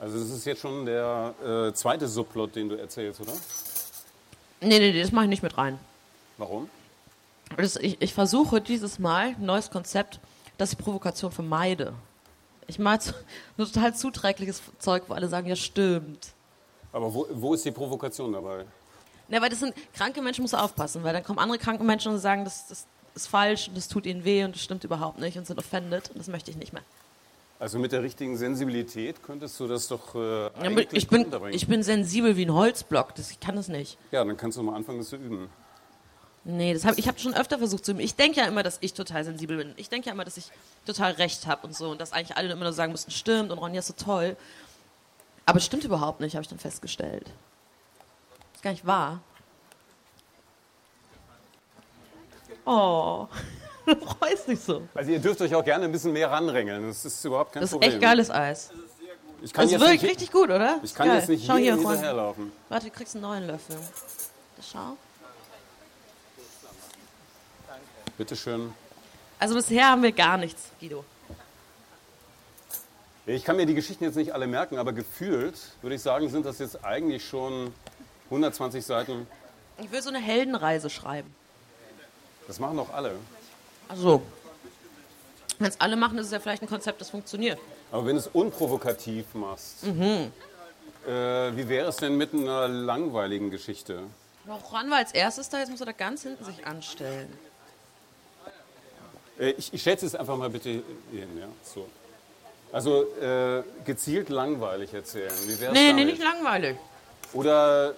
Also 0.00 0.18
das 0.18 0.30
ist 0.30 0.44
jetzt 0.44 0.60
schon 0.60 0.86
der 0.86 1.34
äh, 1.44 1.72
zweite 1.72 2.06
Subplot, 2.06 2.54
den 2.54 2.68
du 2.68 2.76
erzählst, 2.76 3.20
oder? 3.20 3.32
Nee, 4.60 4.78
nee, 4.78 4.92
nee, 4.92 5.02
das 5.02 5.10
mache 5.10 5.24
ich 5.24 5.30
nicht 5.30 5.42
mit 5.42 5.58
rein. 5.58 5.78
Warum? 6.36 6.68
Das, 7.56 7.76
ich, 7.76 8.00
ich 8.00 8.14
versuche 8.14 8.60
dieses 8.60 8.98
Mal 8.98 9.28
ein 9.28 9.44
neues 9.44 9.70
Konzept, 9.70 10.20
dass 10.56 10.72
ich 10.72 10.78
Provokation 10.78 11.32
vermeide. 11.32 11.94
Ich 12.68 12.78
mag 12.78 13.00
nur 13.56 13.66
total 13.66 13.94
zuträgliches 13.94 14.62
Zeug, 14.78 15.04
wo 15.08 15.14
alle 15.14 15.28
sagen, 15.28 15.48
ja 15.48 15.56
stimmt. 15.56 16.28
Aber 16.92 17.12
wo, 17.12 17.26
wo 17.30 17.54
ist 17.54 17.64
die 17.64 17.70
Provokation 17.70 18.32
dabei? 18.32 18.64
Na, 19.28 19.42
weil 19.42 19.50
das 19.50 19.60
sind 19.60 19.74
kranke 19.94 20.22
Menschen, 20.22 20.42
muss 20.42 20.54
aufpassen, 20.54 21.04
weil 21.04 21.12
dann 21.12 21.22
kommen 21.22 21.38
andere 21.38 21.58
kranke 21.58 21.84
Menschen 21.84 22.12
und 22.12 22.18
sagen, 22.18 22.44
das, 22.44 22.66
das 22.68 22.86
ist 23.14 23.26
falsch 23.26 23.68
und 23.68 23.76
das 23.76 23.88
tut 23.88 24.06
ihnen 24.06 24.24
weh 24.24 24.44
und 24.44 24.54
das 24.54 24.62
stimmt 24.62 24.84
überhaupt 24.84 25.18
nicht 25.18 25.36
und 25.36 25.46
sind 25.46 25.58
offended 25.58 26.10
und 26.10 26.18
das 26.18 26.28
möchte 26.28 26.50
ich 26.50 26.56
nicht 26.56 26.72
mehr. 26.72 26.82
Also 27.60 27.78
mit 27.78 27.90
der 27.90 28.02
richtigen 28.02 28.36
Sensibilität 28.36 29.22
könntest 29.22 29.58
du 29.58 29.66
das 29.66 29.88
doch 29.88 30.14
äh, 30.14 30.44
ja, 30.44 30.50
ich, 30.92 31.08
bin, 31.08 31.26
ich 31.50 31.66
bin 31.66 31.82
sensibel 31.82 32.36
wie 32.36 32.46
ein 32.46 32.54
Holzblock, 32.54 33.16
das, 33.16 33.32
ich 33.32 33.40
kann 33.40 33.56
das 33.56 33.68
nicht. 33.68 33.98
Ja, 34.12 34.24
dann 34.24 34.36
kannst 34.36 34.56
du 34.58 34.62
mal 34.62 34.76
anfangen, 34.76 34.98
das 34.98 35.08
zu 35.08 35.16
üben. 35.16 35.48
Nee, 36.44 36.72
das 36.72 36.84
hab, 36.84 36.96
ich 36.96 37.08
habe 37.08 37.18
schon 37.18 37.34
öfter 37.34 37.58
versucht 37.58 37.84
zu 37.84 37.90
üben. 37.90 38.00
Ich 38.00 38.14
denke 38.14 38.40
ja 38.40 38.46
immer, 38.46 38.62
dass 38.62 38.78
ich 38.80 38.94
total 38.94 39.24
sensibel 39.24 39.56
bin. 39.58 39.74
Ich 39.76 39.88
denke 39.90 40.06
ja 40.06 40.14
immer, 40.14 40.24
dass 40.24 40.36
ich 40.36 40.50
total 40.86 41.12
recht 41.12 41.46
habe 41.46 41.66
und 41.66 41.76
so. 41.76 41.90
Und 41.90 42.00
dass 42.00 42.12
eigentlich 42.12 42.36
alle 42.36 42.52
immer 42.52 42.62
nur 42.62 42.72
sagen 42.72 42.92
müssen, 42.92 43.10
stimmt 43.10 43.50
und 43.50 43.58
Ronja 43.58 43.80
ist 43.80 43.88
so 43.88 43.94
toll. 43.94 44.36
Aber 45.44 45.58
es 45.58 45.66
stimmt 45.66 45.84
überhaupt 45.84 46.20
nicht, 46.20 46.36
habe 46.36 46.42
ich 46.42 46.48
dann 46.48 46.58
festgestellt. 46.58 47.26
Das 48.58 48.60
ist 48.60 48.64
gar 48.64 48.70
nicht 48.72 48.86
wahr. 48.86 49.20
Oh, 52.66 53.28
du 53.86 53.94
freust 53.94 54.48
dich 54.48 54.58
so. 54.58 54.82
Also 54.94 55.12
ihr 55.12 55.20
dürft 55.20 55.40
euch 55.40 55.54
auch 55.54 55.64
gerne 55.64 55.84
ein 55.84 55.92
bisschen 55.92 56.12
mehr 56.12 56.28
ranrängeln. 56.28 56.88
Das 56.88 57.04
ist 57.04 57.24
überhaupt 57.24 57.52
kein 57.52 57.60
das 57.60 57.70
Problem. 57.70 57.88
Das 57.88 57.94
ist 57.94 58.02
echt 58.02 58.10
geiles 58.10 58.30
Eis. 58.32 58.70
Ich 59.42 59.52
kann 59.52 59.66
das 59.66 59.74
ist 59.74 59.80
wirklich 59.80 60.10
richtig 60.10 60.32
gut, 60.32 60.50
oder? 60.50 60.80
Ich 60.82 60.92
kann 60.92 61.06
Geil. 61.06 61.18
jetzt 61.18 61.28
nicht 61.28 61.46
Schau 61.46 61.54
hier 61.54 61.76
hinterherlaufen. 61.76 62.50
Warte, 62.68 62.86
du 62.86 62.90
kriegst 62.90 63.14
einen 63.14 63.22
neuen 63.22 63.46
Löffel. 63.46 63.76
Schau. 64.60 64.96
Bitteschön. 68.16 68.74
Also 69.38 69.54
bisher 69.54 69.86
haben 69.86 70.02
wir 70.02 70.10
gar 70.10 70.36
nichts, 70.36 70.62
Guido. 70.80 71.04
Ich 73.24 73.44
kann 73.44 73.54
mir 73.56 73.66
die 73.66 73.74
Geschichten 73.74 74.02
jetzt 74.02 74.16
nicht 74.16 74.34
alle 74.34 74.48
merken, 74.48 74.78
aber 74.78 74.92
gefühlt 74.92 75.56
würde 75.80 75.94
ich 75.94 76.02
sagen, 76.02 76.28
sind 76.28 76.44
das 76.44 76.58
jetzt 76.58 76.84
eigentlich 76.84 77.24
schon 77.24 77.72
120 78.30 78.84
Seiten. 78.84 79.26
Ich 79.82 79.90
will 79.90 80.02
so 80.02 80.08
eine 80.08 80.18
Heldenreise 80.18 80.90
schreiben. 80.90 81.34
Das 82.46 82.58
machen 82.58 82.76
doch 82.76 82.92
alle. 82.92 83.12
Also, 83.88 84.22
wenn 85.58 85.68
es 85.68 85.80
alle 85.80 85.96
machen, 85.96 86.18
ist 86.18 86.26
es 86.26 86.32
ja 86.32 86.40
vielleicht 86.40 86.62
ein 86.62 86.68
Konzept, 86.68 87.00
das 87.00 87.10
funktioniert. 87.10 87.58
Aber 87.90 88.06
wenn 88.06 88.16
du 88.16 88.20
es 88.20 88.26
unprovokativ 88.28 89.34
machst, 89.34 89.84
mhm. 89.84 90.32
äh, 91.06 91.10
wie 91.56 91.68
wäre 91.68 91.88
es 91.88 91.96
denn 91.96 92.16
mit 92.16 92.34
einer 92.34 92.68
langweiligen 92.68 93.50
Geschichte? 93.50 94.02
Woran 94.44 94.90
war 94.90 94.98
als 94.98 95.12
erstes 95.12 95.48
da? 95.48 95.58
Jetzt 95.58 95.70
muss 95.70 95.80
er 95.80 95.86
da 95.86 95.92
ganz 95.92 96.22
hinten 96.22 96.44
sich 96.44 96.66
anstellen. 96.66 97.32
Äh, 99.38 99.50
ich, 99.50 99.72
ich 99.72 99.82
schätze 99.82 100.06
es 100.06 100.14
einfach 100.14 100.36
mal 100.36 100.50
bitte 100.50 100.70
hin. 100.70 101.38
Ja, 101.38 101.48
so. 101.62 101.88
Also 102.72 103.04
äh, 103.20 103.62
gezielt 103.84 104.28
langweilig 104.28 104.92
erzählen. 104.92 105.32
Wie 105.44 105.60
wär's 105.60 105.72
nee, 105.72 105.88
damit? 105.88 105.94
nee, 105.94 106.12
nicht 106.12 106.22
langweilig. 106.22 106.76
Oder. 107.32 107.94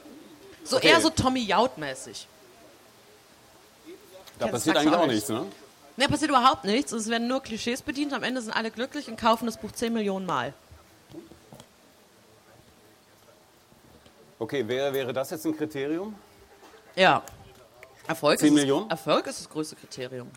So 0.64 0.76
okay. 0.76 0.88
eher 0.88 1.00
so 1.00 1.10
Tommy 1.10 1.40
Jaud-mäßig. 1.40 2.26
Da 4.38 4.46
Kennst 4.46 4.52
passiert 4.52 4.76
eigentlich 4.76 4.94
auch 4.94 5.06
nichts, 5.06 5.28
ne? 5.28 5.46
Ne, 5.96 6.08
passiert 6.08 6.30
überhaupt 6.30 6.64
nichts. 6.64 6.92
Es 6.92 7.08
werden 7.08 7.28
nur 7.28 7.42
Klischees 7.42 7.82
bedient. 7.82 8.14
Am 8.14 8.22
Ende 8.22 8.40
sind 8.40 8.52
alle 8.52 8.70
glücklich 8.70 9.08
und 9.08 9.20
kaufen 9.20 9.46
das 9.46 9.58
Buch 9.58 9.72
10 9.72 9.92
Millionen 9.92 10.24
Mal. 10.24 10.54
Okay, 14.38 14.66
wäre, 14.66 14.94
wäre 14.94 15.12
das 15.12 15.28
jetzt 15.30 15.44
ein 15.44 15.54
Kriterium? 15.54 16.14
Ja. 16.96 17.22
Erfolg 18.06 18.38
10 18.38 18.54
Millionen? 18.54 18.88
Das, 18.88 18.98
Erfolg 18.98 19.26
ist 19.26 19.40
das 19.40 19.50
größte 19.50 19.76
Kriterium. 19.76 20.30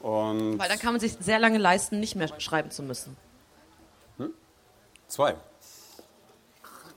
Und 0.00 0.58
Weil 0.58 0.68
dann 0.70 0.78
kann 0.78 0.94
man 0.94 1.00
sich 1.00 1.14
sehr 1.20 1.38
lange 1.38 1.58
leisten, 1.58 2.00
nicht 2.00 2.16
mehr 2.16 2.28
schreiben 2.40 2.70
zu 2.70 2.82
müssen. 2.82 3.14
Hm? 4.16 4.32
Zwei. 5.06 5.36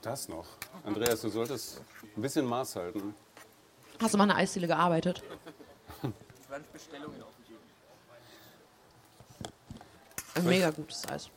Das 0.00 0.28
noch. 0.28 0.46
Andreas, 0.82 1.20
du 1.20 1.28
solltest 1.28 1.80
ein 2.16 2.22
bisschen 2.22 2.44
Maß 2.44 2.76
halten. 2.76 3.14
Hast 4.00 4.14
du 4.14 4.18
mal 4.18 4.24
eine 4.24 4.36
Eisdiele 4.36 4.66
gearbeitet? 4.66 5.22
20 6.48 6.72
Bestellungen. 6.72 7.22
Ein 10.34 10.44
mega 10.44 10.70
gutes 10.70 11.06
Eis. 11.08 11.30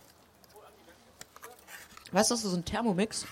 Weißt 2.12 2.32
du, 2.32 2.36
das 2.36 2.44
ist 2.44 2.52
so 2.52 2.58
ein 2.58 2.66
Thermomix? 2.66 3.26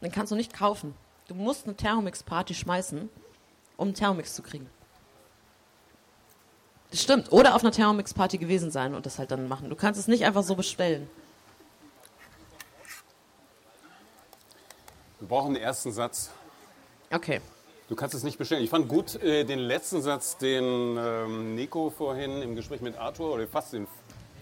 Den 0.00 0.12
kannst 0.12 0.32
du 0.32 0.36
nicht 0.36 0.52
kaufen. 0.54 0.94
Du 1.28 1.34
musst 1.34 1.66
eine 1.66 1.76
Thermomix-Party 1.76 2.54
schmeißen, 2.54 3.08
um 3.76 3.88
einen 3.88 3.94
Thermomix 3.94 4.34
zu 4.34 4.42
kriegen. 4.42 4.68
Das 6.90 7.02
stimmt. 7.02 7.32
Oder 7.32 7.54
auf 7.54 7.62
einer 7.62 7.72
Thermomix-Party 7.72 8.38
gewesen 8.38 8.70
sein 8.70 8.94
und 8.94 9.04
das 9.04 9.18
halt 9.18 9.30
dann 9.30 9.48
machen. 9.48 9.68
Du 9.68 9.76
kannst 9.76 9.98
es 9.98 10.08
nicht 10.08 10.24
einfach 10.24 10.42
so 10.42 10.54
bestellen. 10.54 11.08
Wir 15.20 15.28
brauchen 15.28 15.54
den 15.54 15.62
ersten 15.62 15.92
Satz. 15.92 16.30
Okay. 17.10 17.40
Du 17.88 17.96
kannst 17.96 18.14
es 18.14 18.22
nicht 18.22 18.38
bestellen. 18.38 18.64
Ich 18.64 18.70
fand 18.70 18.88
gut 18.88 19.22
äh, 19.22 19.44
den 19.44 19.58
letzten 19.58 20.00
Satz, 20.02 20.36
den 20.38 20.96
ähm, 20.98 21.54
Nico 21.54 21.90
vorhin 21.90 22.42
im 22.42 22.56
Gespräch 22.56 22.80
mit 22.80 22.96
Arthur, 22.96 23.34
oder 23.34 23.46
fast 23.46 23.72
den 23.74 23.86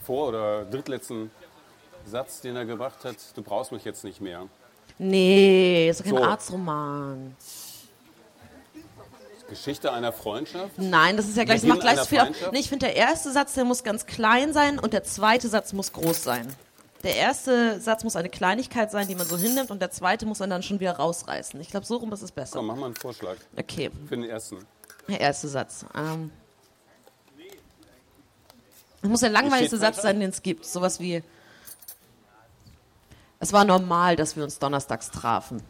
vor- 0.04 0.28
oder 0.28 0.64
drittletzten 0.64 1.30
Satz, 2.06 2.40
den 2.40 2.56
er 2.56 2.64
gebracht 2.64 3.04
hat. 3.04 3.16
Du 3.34 3.42
brauchst 3.42 3.72
mich 3.72 3.84
jetzt 3.84 4.04
nicht 4.04 4.20
mehr. 4.20 4.46
Nee, 4.98 5.88
ist 5.88 6.00
doch 6.00 6.04
kein 6.04 6.16
So. 6.16 6.22
Arztroman. 6.22 7.36
Geschichte 9.48 9.92
einer 9.92 10.12
Freundschaft. 10.12 10.78
Nein, 10.78 11.16
das 11.16 11.28
ist 11.28 11.36
ja 11.36 11.44
gleich, 11.44 11.56
das 11.56 11.62
Beginn 11.62 11.76
macht 11.76 11.80
gleich 11.82 11.92
einer 11.94 12.02
so 12.04 12.08
viel 12.08 12.18
auf. 12.20 12.24
Freundschaft? 12.26 12.52
Nee, 12.52 12.58
ich 12.60 12.68
finde, 12.68 12.86
der 12.86 12.96
erste 12.96 13.32
Satz, 13.32 13.52
der 13.54 13.64
muss 13.64 13.84
ganz 13.84 14.06
klein 14.06 14.52
sein 14.54 14.78
und 14.78 14.92
der 14.94 15.04
zweite 15.04 15.48
Satz 15.48 15.72
muss 15.72 15.92
groß 15.92 16.22
sein. 16.22 16.54
Der 17.02 17.16
erste 17.16 17.80
Satz 17.80 18.04
muss 18.04 18.14
eine 18.14 18.28
Kleinigkeit 18.28 18.90
sein, 18.90 19.08
die 19.08 19.14
man 19.16 19.26
so 19.26 19.36
hinnimmt 19.36 19.70
und 19.70 19.80
der 19.82 19.90
zweite 19.90 20.24
muss 20.24 20.38
man 20.38 20.50
dann 20.50 20.62
schon 20.62 20.78
wieder 20.78 20.92
rausreißen. 20.92 21.60
Ich 21.60 21.68
glaube, 21.70 21.84
so 21.84 21.96
rum 21.96 22.12
ist 22.12 22.22
es 22.22 22.30
besser. 22.30 22.58
Komm, 22.58 22.66
mach 22.66 22.76
mal 22.76 22.86
einen 22.86 22.94
Vorschlag 22.94 23.36
Okay, 23.56 23.90
für 24.08 24.16
den 24.16 24.24
ersten. 24.28 24.58
der 25.08 25.20
erste 25.20 25.48
Satz. 25.48 25.84
Ähm, 25.96 26.30
das 29.00 29.10
muss 29.10 29.20
der 29.20 29.30
langweiligste 29.30 29.78
Satz 29.78 30.00
sein, 30.00 30.20
den 30.20 30.30
es 30.30 30.42
gibt. 30.42 30.64
Sowas 30.64 31.00
wie, 31.00 31.24
es 33.40 33.52
war 33.52 33.64
normal, 33.64 34.14
dass 34.14 34.36
wir 34.36 34.44
uns 34.44 34.60
donnerstags 34.60 35.10
trafen. 35.10 35.60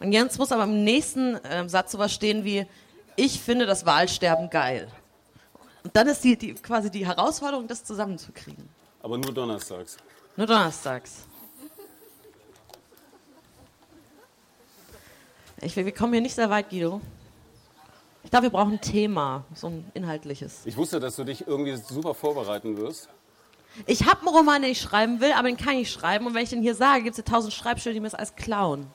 Und 0.00 0.12
jetzt 0.12 0.38
muss 0.38 0.50
aber 0.50 0.64
im 0.64 0.82
nächsten 0.82 1.38
ähm, 1.50 1.68
Satz 1.68 1.92
sowas 1.92 2.12
stehen 2.12 2.44
wie, 2.44 2.66
ich 3.16 3.40
finde 3.40 3.66
das 3.66 3.84
Wahlsterben 3.84 4.48
geil. 4.48 4.88
Und 5.84 5.94
dann 5.94 6.08
ist 6.08 6.24
die, 6.24 6.36
die 6.36 6.54
quasi 6.54 6.90
die 6.90 7.06
Herausforderung, 7.06 7.68
das 7.68 7.84
zusammenzukriegen. 7.84 8.68
Aber 9.02 9.18
nur 9.18 9.32
donnerstags. 9.32 9.96
Nur 10.36 10.46
donnerstags. 10.46 11.24
Ich, 15.60 15.74
wir 15.74 15.92
kommen 15.92 16.12
hier 16.12 16.22
nicht 16.22 16.34
sehr 16.34 16.50
weit, 16.50 16.70
Guido. 16.70 17.00
Ich 18.24 18.30
glaube, 18.30 18.44
wir 18.44 18.50
brauchen 18.50 18.74
ein 18.74 18.80
Thema, 18.80 19.44
so 19.54 19.68
ein 19.68 19.90
inhaltliches. 19.94 20.66
Ich 20.66 20.76
wusste, 20.76 21.00
dass 21.00 21.16
du 21.16 21.24
dich 21.24 21.46
irgendwie 21.46 21.76
super 21.76 22.12
vorbereiten 22.12 22.76
wirst. 22.76 23.08
Ich 23.86 24.06
habe 24.06 24.20
einen 24.20 24.36
Roman, 24.36 24.62
den 24.62 24.72
ich 24.72 24.80
schreiben 24.80 25.20
will, 25.20 25.32
aber 25.32 25.48
den 25.48 25.56
kann 25.56 25.76
ich 25.76 25.90
schreiben. 25.90 26.26
Und 26.26 26.34
wenn 26.34 26.42
ich 26.42 26.50
den 26.50 26.62
hier 26.62 26.74
sage, 26.74 27.04
gibt 27.04 27.18
es 27.18 27.24
hier 27.24 27.24
tausend 27.24 27.52
Schreibstellen, 27.52 27.94
die 27.94 28.00
mir 28.00 28.08
das 28.08 28.14
alles 28.14 28.34
klauen. 28.34 28.86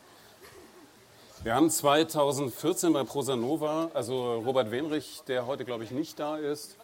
Wir 1.43 1.55
haben 1.55 1.69
2014 1.69 2.93
bei 2.93 3.03
Prosa 3.03 3.35
Nova, 3.35 3.89
also 3.93 4.39
Robert 4.39 4.69
Wenrich, 4.69 5.21
der 5.27 5.47
heute 5.47 5.65
glaube 5.65 5.83
ich 5.83 5.91
nicht 5.91 6.19
da 6.19 6.37
ist, 6.37 6.77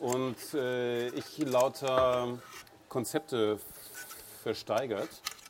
und 0.00 0.36
äh, 0.54 1.08
ich 1.08 1.38
lauter 1.38 2.38
Konzepte 2.88 3.58
versteigert 4.42 5.08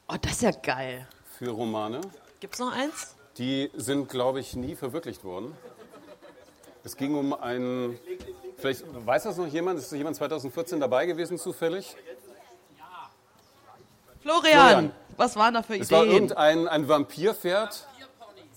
Oh, 0.09 0.15
das 0.21 0.33
ist 0.33 0.43
ja 0.43 0.51
geil. 0.53 1.07
für 1.39 1.51
Romane. 1.51 2.01
Gibt's 2.41 2.59
noch 2.61 2.73
eins? 2.73 3.15
Die 3.39 3.71
sind, 3.75 4.09
glaube 4.09 4.41
ich, 4.41 4.55
nie 4.55 4.77
verwirklicht 4.77 5.25
worden. 5.25 5.53
Es 6.85 6.97
ging 6.97 7.15
um 7.17 7.35
einen, 7.35 7.99
vielleicht 8.57 8.85
weiß 9.05 9.25
das 9.25 9.37
noch 9.37 9.49
jemand, 9.49 9.81
ist 9.81 9.91
jemand 9.93 10.15
2014 10.17 10.79
dabei 10.79 11.07
gewesen 11.07 11.37
zufällig? 11.39 11.97
Florian, 14.21 14.53
Florian. 14.53 14.93
was 15.17 15.37
waren 15.37 15.55
da 15.55 15.63
für 15.63 15.77
Es 15.77 15.91
war 15.91 16.03
Ideen? 16.05 16.15
irgendein 16.15 16.69
ein 16.69 16.89
Vampirpferd, 16.89 17.87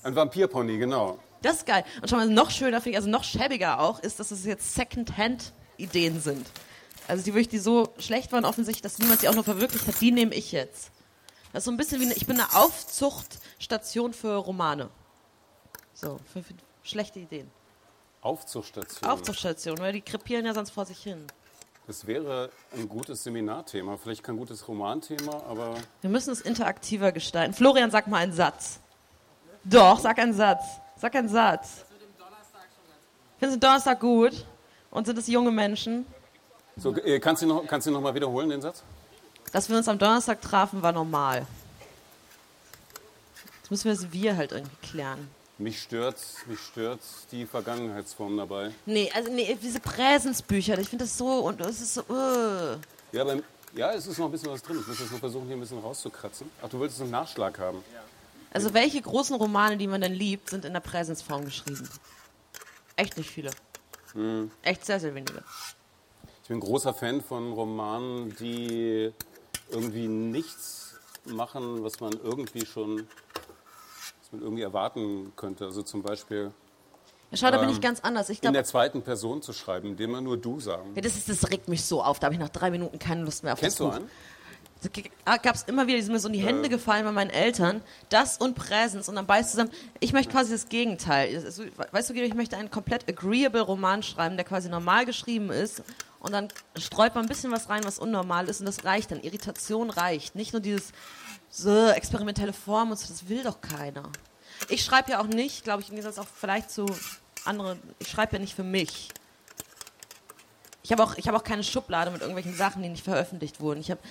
ein 0.03 0.15
Vampirpony, 0.15 0.77
genau. 0.77 1.19
Das 1.41 1.57
ist 1.57 1.65
geil. 1.65 1.83
Und 2.01 2.09
schon 2.09 2.19
mal 2.19 2.27
noch 2.29 2.49
schöner 2.51 2.81
finde 2.81 2.91
ich, 2.91 2.97
also 2.97 3.09
noch 3.09 3.23
schäbiger 3.23 3.79
auch, 3.79 3.99
ist, 3.99 4.19
dass 4.19 4.31
es 4.31 4.45
jetzt 4.45 4.73
Second-Hand-Ideen 5.79 6.19
sind. 6.19 6.47
Also 7.07 7.23
die 7.23 7.33
wirklich, 7.33 7.49
die 7.49 7.59
so 7.59 7.93
schlecht 7.97 8.31
waren 8.31 8.45
offensichtlich, 8.45 8.81
dass 8.81 8.99
niemand 8.99 9.21
sie 9.21 9.29
auch 9.29 9.33
nur 9.33 9.43
verwirklicht 9.43 9.87
hat, 9.87 9.99
die 9.99 10.11
nehme 10.11 10.35
ich 10.35 10.51
jetzt. 10.51 10.91
Das 11.51 11.61
ist 11.61 11.65
so 11.65 11.71
ein 11.71 11.77
bisschen 11.77 11.99
wie, 11.99 12.05
eine, 12.05 12.13
ich 12.13 12.27
bin 12.27 12.39
eine 12.39 12.53
Aufzuchtstation 12.53 14.13
für 14.13 14.35
Romane. 14.35 14.89
So, 15.93 16.19
für, 16.31 16.43
für 16.43 16.53
schlechte 16.83 17.19
Ideen. 17.19 17.49
Aufzuchtstation. 18.21 19.09
Aufzuchtstation, 19.09 19.77
weil 19.79 19.93
die 19.93 20.01
krepieren 20.01 20.45
ja 20.45 20.53
sonst 20.53 20.69
vor 20.69 20.85
sich 20.85 21.01
hin. 21.01 21.25
Das 21.87 22.05
wäre 22.05 22.51
ein 22.75 22.87
gutes 22.87 23.23
Seminarthema, 23.23 23.97
vielleicht 23.97 24.23
kein 24.23 24.37
gutes 24.37 24.67
Romanthema, 24.67 25.41
aber 25.49 25.75
Wir 26.01 26.11
müssen 26.11 26.31
es 26.31 26.41
interaktiver 26.41 27.11
gestalten. 27.11 27.53
Florian, 27.55 27.89
sag 27.89 28.05
mal 28.07 28.17
einen 28.17 28.33
Satz. 28.33 28.79
Doch, 29.63 29.99
sag 29.99 30.19
einen 30.19 30.33
Satz. 30.33 30.63
Sag 30.97 31.15
einen 31.15 31.29
Satz. 31.29 31.85
Findest 33.39 33.63
du 33.63 33.67
Donnerstag 33.67 33.99
gut? 33.99 34.45
Und 34.91 35.05
sind 35.05 35.17
es 35.17 35.27
junge 35.27 35.51
Menschen? 35.51 36.05
so, 36.75 36.95
äh, 36.95 37.19
kannst 37.19 37.41
du 37.41 37.47
noch, 37.47 37.65
kannst 37.67 37.87
du 37.87 37.91
noch 37.91 38.01
mal 38.01 38.15
wiederholen 38.15 38.49
den 38.49 38.61
Satz? 38.61 38.83
Dass 39.51 39.69
wir 39.69 39.77
uns 39.77 39.87
am 39.87 39.97
Donnerstag 39.97 40.41
trafen, 40.41 40.81
war 40.81 40.91
normal. 40.91 41.45
Jetzt 43.61 43.71
müssen 43.71 43.85
wir 43.85 43.93
das 43.93 44.11
Wir 44.11 44.37
halt 44.37 44.51
irgendwie 44.51 44.75
klären. 44.81 45.27
Mich 45.57 45.81
stört, 45.81 46.17
mich 46.47 46.59
stört 46.59 47.01
die 47.31 47.45
Vergangenheitsform 47.45 48.37
dabei. 48.37 48.71
Nee, 48.85 49.11
also 49.13 49.31
nee, 49.31 49.57
diese 49.61 49.79
Präsensbücher, 49.79 50.79
ich 50.79 50.87
finde 50.87 51.05
das 51.05 51.17
so 51.17 51.39
und 51.39 51.59
das 51.59 51.81
ist 51.81 51.95
so. 51.95 52.01
Uh. 52.09 52.77
Ja, 53.11 53.23
beim, 53.25 53.43
ja, 53.75 53.91
es 53.91 54.07
ist 54.07 54.17
noch 54.17 54.27
ein 54.27 54.31
bisschen 54.31 54.51
was 54.51 54.61
drin. 54.61 54.77
Ich 54.79 54.87
muss 54.87 54.99
jetzt 54.99 55.11
noch 55.11 55.19
versuchen, 55.19 55.47
hier 55.47 55.57
ein 55.57 55.59
bisschen 55.59 55.79
rauszukratzen. 55.79 56.49
Ach, 56.63 56.69
du 56.69 56.79
wolltest 56.79 57.01
einen 57.01 57.11
Nachschlag 57.11 57.59
haben. 57.59 57.83
Also 58.51 58.73
welche 58.73 59.01
großen 59.01 59.35
Romane, 59.35 59.77
die 59.77 59.87
man 59.87 60.01
denn 60.01 60.13
liebt, 60.13 60.49
sind 60.49 60.65
in 60.65 60.73
der 60.73 60.79
Präsensform 60.79 61.45
geschrieben? 61.45 61.87
Echt 62.95 63.17
nicht 63.17 63.29
viele. 63.29 63.51
Echt 64.63 64.85
sehr, 64.85 64.99
sehr 64.99 65.13
wenige. 65.15 65.43
Ich 66.43 66.49
bin 66.49 66.59
großer 66.59 66.93
Fan 66.93 67.21
von 67.21 67.53
Romanen, 67.53 68.35
die 68.37 69.11
irgendwie 69.69 70.07
nichts 70.07 70.95
machen, 71.25 71.83
was 71.83 71.99
man 71.99 72.13
irgendwie 72.23 72.65
schon 72.65 73.07
was 74.21 74.31
man 74.31 74.41
irgendwie 74.41 74.63
erwarten 74.63 75.31
könnte. 75.35 75.65
Also 75.65 75.83
zum 75.83 76.01
Beispiel 76.01 76.51
Ja, 77.31 77.37
schau, 77.37 77.51
da 77.51 77.57
bin 77.57 77.69
Ähm, 77.69 77.75
ich 77.75 77.81
ganz 77.81 77.99
anders. 77.99 78.29
Ich 78.29 78.37
in 78.39 78.41
glaube, 78.41 78.53
der 78.55 78.63
zweiten 78.63 79.03
Person 79.03 79.41
zu 79.43 79.53
schreiben, 79.53 79.89
indem 79.89 80.11
man 80.11 80.23
nur 80.23 80.37
du 80.37 80.59
sagen. 80.59 80.91
Ja, 80.95 81.01
das, 81.01 81.15
ist, 81.15 81.29
das 81.29 81.49
regt 81.51 81.67
mich 81.67 81.85
so 81.85 82.01
auf. 82.03 82.17
Da 82.19 82.25
habe 82.25 82.33
ich 82.33 82.39
nach 82.39 82.49
drei 82.49 82.71
Minuten 82.71 82.97
keine 82.97 83.23
Lust 83.23 83.43
mehr 83.43 83.53
auf 83.53 83.59
Kennst 83.59 83.79
das 83.79 83.85
du 83.85 83.91
Buch. 83.91 83.95
einen? 83.97 84.05
Da 84.07 84.38
gab 85.25 85.55
es 85.55 85.63
immer 85.63 85.87
wieder, 85.87 85.97
die 85.97 86.03
sind 86.03 86.13
mir 86.13 86.19
so 86.19 86.27
in 86.27 86.33
die 86.33 86.43
Hände 86.43 86.69
gefallen 86.69 87.03
bei 87.03 87.11
meinen 87.11 87.29
Eltern. 87.29 87.81
Das 88.09 88.37
und 88.37 88.55
Präsens 88.55 89.09
und 89.09 89.15
dann 89.15 89.25
beißt 89.25 89.51
zusammen. 89.51 89.71
Ich 89.99 90.13
möchte 90.13 90.31
quasi 90.31 90.51
das 90.51 90.69
Gegenteil. 90.69 91.43
Weißt 91.91 92.09
du, 92.09 92.13
Guido, 92.13 92.25
ich 92.25 92.33
möchte 92.33 92.57
einen 92.57 92.71
komplett 92.71 93.07
agreeable 93.09 93.61
Roman 93.61 94.03
schreiben, 94.03 94.37
der 94.37 94.45
quasi 94.45 94.69
normal 94.69 95.05
geschrieben 95.05 95.49
ist. 95.49 95.83
Und 96.19 96.33
dann 96.33 96.49
streut 96.77 97.15
man 97.15 97.25
ein 97.25 97.29
bisschen 97.29 97.51
was 97.51 97.69
rein, 97.69 97.83
was 97.83 97.99
unnormal 97.99 98.47
ist. 98.49 98.59
Und 98.59 98.65
das 98.65 98.85
reicht 98.85 99.11
dann. 99.11 99.21
Irritation 99.21 99.89
reicht. 99.89 100.35
Nicht 100.35 100.53
nur 100.53 100.61
dieses 100.61 100.91
so 101.49 101.87
experimentelle 101.87 102.53
Form 102.53 102.91
und 102.91 102.99
so, 102.99 103.07
das 103.07 103.27
will 103.27 103.43
doch 103.43 103.61
keiner. 103.61 104.03
Ich 104.67 104.83
schreibe 104.83 105.11
ja 105.11 105.21
auch 105.21 105.27
nicht, 105.27 105.63
glaube 105.63 105.81
ich, 105.81 105.89
im 105.89 105.95
Gegensatz 105.95 106.19
auch 106.19 106.27
vielleicht 106.27 106.69
zu 106.69 106.85
anderen, 107.45 107.79
ich 107.99 108.09
schreibe 108.09 108.33
ja 108.33 108.39
nicht 108.39 108.55
für 108.55 108.63
mich. 108.63 109.09
Ich 110.83 110.91
habe 110.91 111.03
auch, 111.03 111.17
ich 111.17 111.27
habe 111.27 111.37
auch 111.37 111.43
keine 111.43 111.63
Schublade 111.63 112.11
mit 112.11 112.21
irgendwelchen 112.21 112.55
Sachen, 112.55 112.81
die 112.81 112.89
nicht 112.89 113.03
veröffentlicht 113.03 113.59
wurden. 113.59 113.79
Ich 113.79 113.91
habe, 113.91 114.01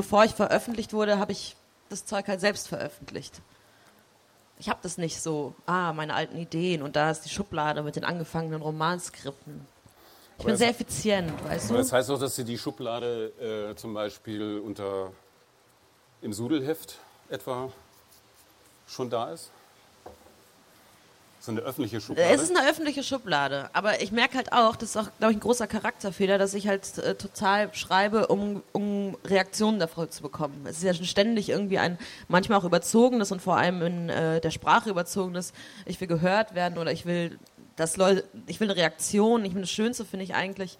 bevor 0.00 0.24
ich 0.24 0.32
veröffentlicht 0.32 0.94
wurde, 0.94 1.18
habe 1.18 1.32
ich 1.32 1.56
das 1.90 2.06
Zeug 2.06 2.26
halt 2.26 2.40
selbst 2.40 2.68
veröffentlicht. 2.68 3.42
Ich 4.58 4.70
habe 4.70 4.78
das 4.82 4.96
nicht 4.96 5.20
so, 5.20 5.54
ah, 5.66 5.92
meine 5.92 6.14
alten 6.14 6.38
Ideen 6.38 6.80
und 6.80 6.96
da 6.96 7.10
ist 7.10 7.26
die 7.26 7.28
Schublade 7.28 7.82
mit 7.82 7.96
den 7.96 8.04
angefangenen 8.04 8.62
Romanskripten. 8.62 9.66
Ich 10.38 10.44
bin 10.44 10.52
das- 10.54 10.58
sehr 10.60 10.70
effizient, 10.70 11.30
weißt 11.44 11.66
Aber 11.66 11.74
du? 11.74 11.82
das 11.82 11.92
heißt 11.92 12.10
auch, 12.10 12.18
dass 12.18 12.34
sie 12.34 12.44
die 12.44 12.56
Schublade 12.56 13.70
äh, 13.72 13.76
zum 13.76 13.92
Beispiel 13.92 14.58
unter 14.64 15.12
im 16.22 16.32
Sudelheft 16.32 16.98
etwa 17.28 17.70
schon 18.88 19.10
da 19.10 19.32
ist? 19.32 19.50
So 21.40 21.52
eine 21.52 21.62
öffentliche 21.62 22.02
Schublade? 22.02 22.28
Es 22.28 22.42
ist 22.42 22.54
eine 22.54 22.68
öffentliche 22.68 23.02
Schublade, 23.02 23.70
aber 23.72 24.02
ich 24.02 24.12
merke 24.12 24.36
halt 24.36 24.52
auch, 24.52 24.76
das 24.76 24.90
ist 24.90 24.96
auch, 24.98 25.08
glaube 25.18 25.32
ich, 25.32 25.38
ein 25.38 25.40
großer 25.40 25.66
Charakterfehler, 25.66 26.36
dass 26.36 26.52
ich 26.52 26.68
halt 26.68 26.98
äh, 26.98 27.14
total 27.14 27.72
schreibe, 27.74 28.26
um, 28.26 28.62
um 28.72 29.16
Reaktionen 29.24 29.78
davon 29.78 30.10
zu 30.10 30.20
bekommen. 30.22 30.66
Es 30.66 30.76
ist 30.76 30.82
ja 30.82 30.92
schon 30.92 31.06
ständig 31.06 31.48
irgendwie 31.48 31.78
ein, 31.78 31.98
manchmal 32.28 32.58
auch 32.58 32.64
überzogenes 32.64 33.32
und 33.32 33.40
vor 33.40 33.56
allem 33.56 33.80
in 33.80 34.08
äh, 34.10 34.42
der 34.42 34.50
Sprache 34.50 34.90
überzogenes, 34.90 35.54
ich 35.86 35.98
will 35.98 36.08
gehört 36.08 36.54
werden 36.54 36.76
oder 36.76 36.92
ich 36.92 37.06
will, 37.06 37.38
dass 37.74 37.96
Leute, 37.96 38.24
ich 38.46 38.60
will 38.60 38.68
eine 38.68 38.76
Reaktion. 38.76 39.42
Ich 39.46 39.52
finde, 39.52 39.62
das 39.62 39.70
Schönste 39.70 40.04
finde 40.04 40.24
ich 40.24 40.34
eigentlich, 40.34 40.76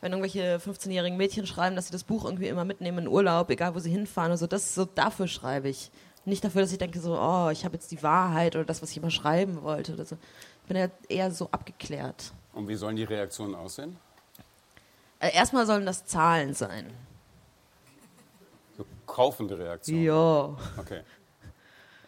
wenn 0.00 0.12
irgendwelche 0.12 0.58
15-jährigen 0.58 1.16
Mädchen 1.16 1.44
schreiben, 1.44 1.74
dass 1.74 1.86
sie 1.86 1.92
das 1.92 2.04
Buch 2.04 2.24
irgendwie 2.24 2.46
immer 2.46 2.64
mitnehmen 2.64 2.98
in 2.98 3.08
Urlaub, 3.08 3.50
egal 3.50 3.74
wo 3.74 3.80
sie 3.80 3.90
hinfahren 3.90 4.30
und 4.30 4.38
so, 4.38 4.46
das 4.46 4.76
so, 4.76 4.84
dafür 4.84 5.26
schreibe 5.26 5.68
ich. 5.68 5.90
Nicht 6.24 6.44
dafür, 6.44 6.62
dass 6.62 6.72
ich 6.72 6.78
denke 6.78 7.00
so, 7.00 7.18
oh, 7.18 7.50
ich 7.50 7.64
habe 7.64 7.74
jetzt 7.74 7.90
die 7.90 8.02
Wahrheit 8.02 8.56
oder 8.56 8.64
das, 8.64 8.80
was 8.80 8.90
ich 8.90 8.96
immer 8.96 9.10
schreiben 9.10 9.62
wollte 9.62 9.92
oder 9.92 10.04
so. 10.04 10.16
Ich 10.62 10.68
bin 10.68 10.76
ja 10.76 10.88
eher 11.08 11.30
so 11.30 11.48
abgeklärt. 11.50 12.32
Und 12.54 12.68
wie 12.68 12.76
sollen 12.76 12.96
die 12.96 13.04
Reaktionen 13.04 13.54
aussehen? 13.54 13.98
Äh, 15.20 15.34
erstmal 15.34 15.66
sollen 15.66 15.84
das 15.84 16.06
Zahlen 16.06 16.54
sein. 16.54 16.90
So 18.76 18.86
kaufende 19.06 19.58
Reaktionen? 19.58 20.02
Ja. 20.02 20.56
Okay. 20.78 21.02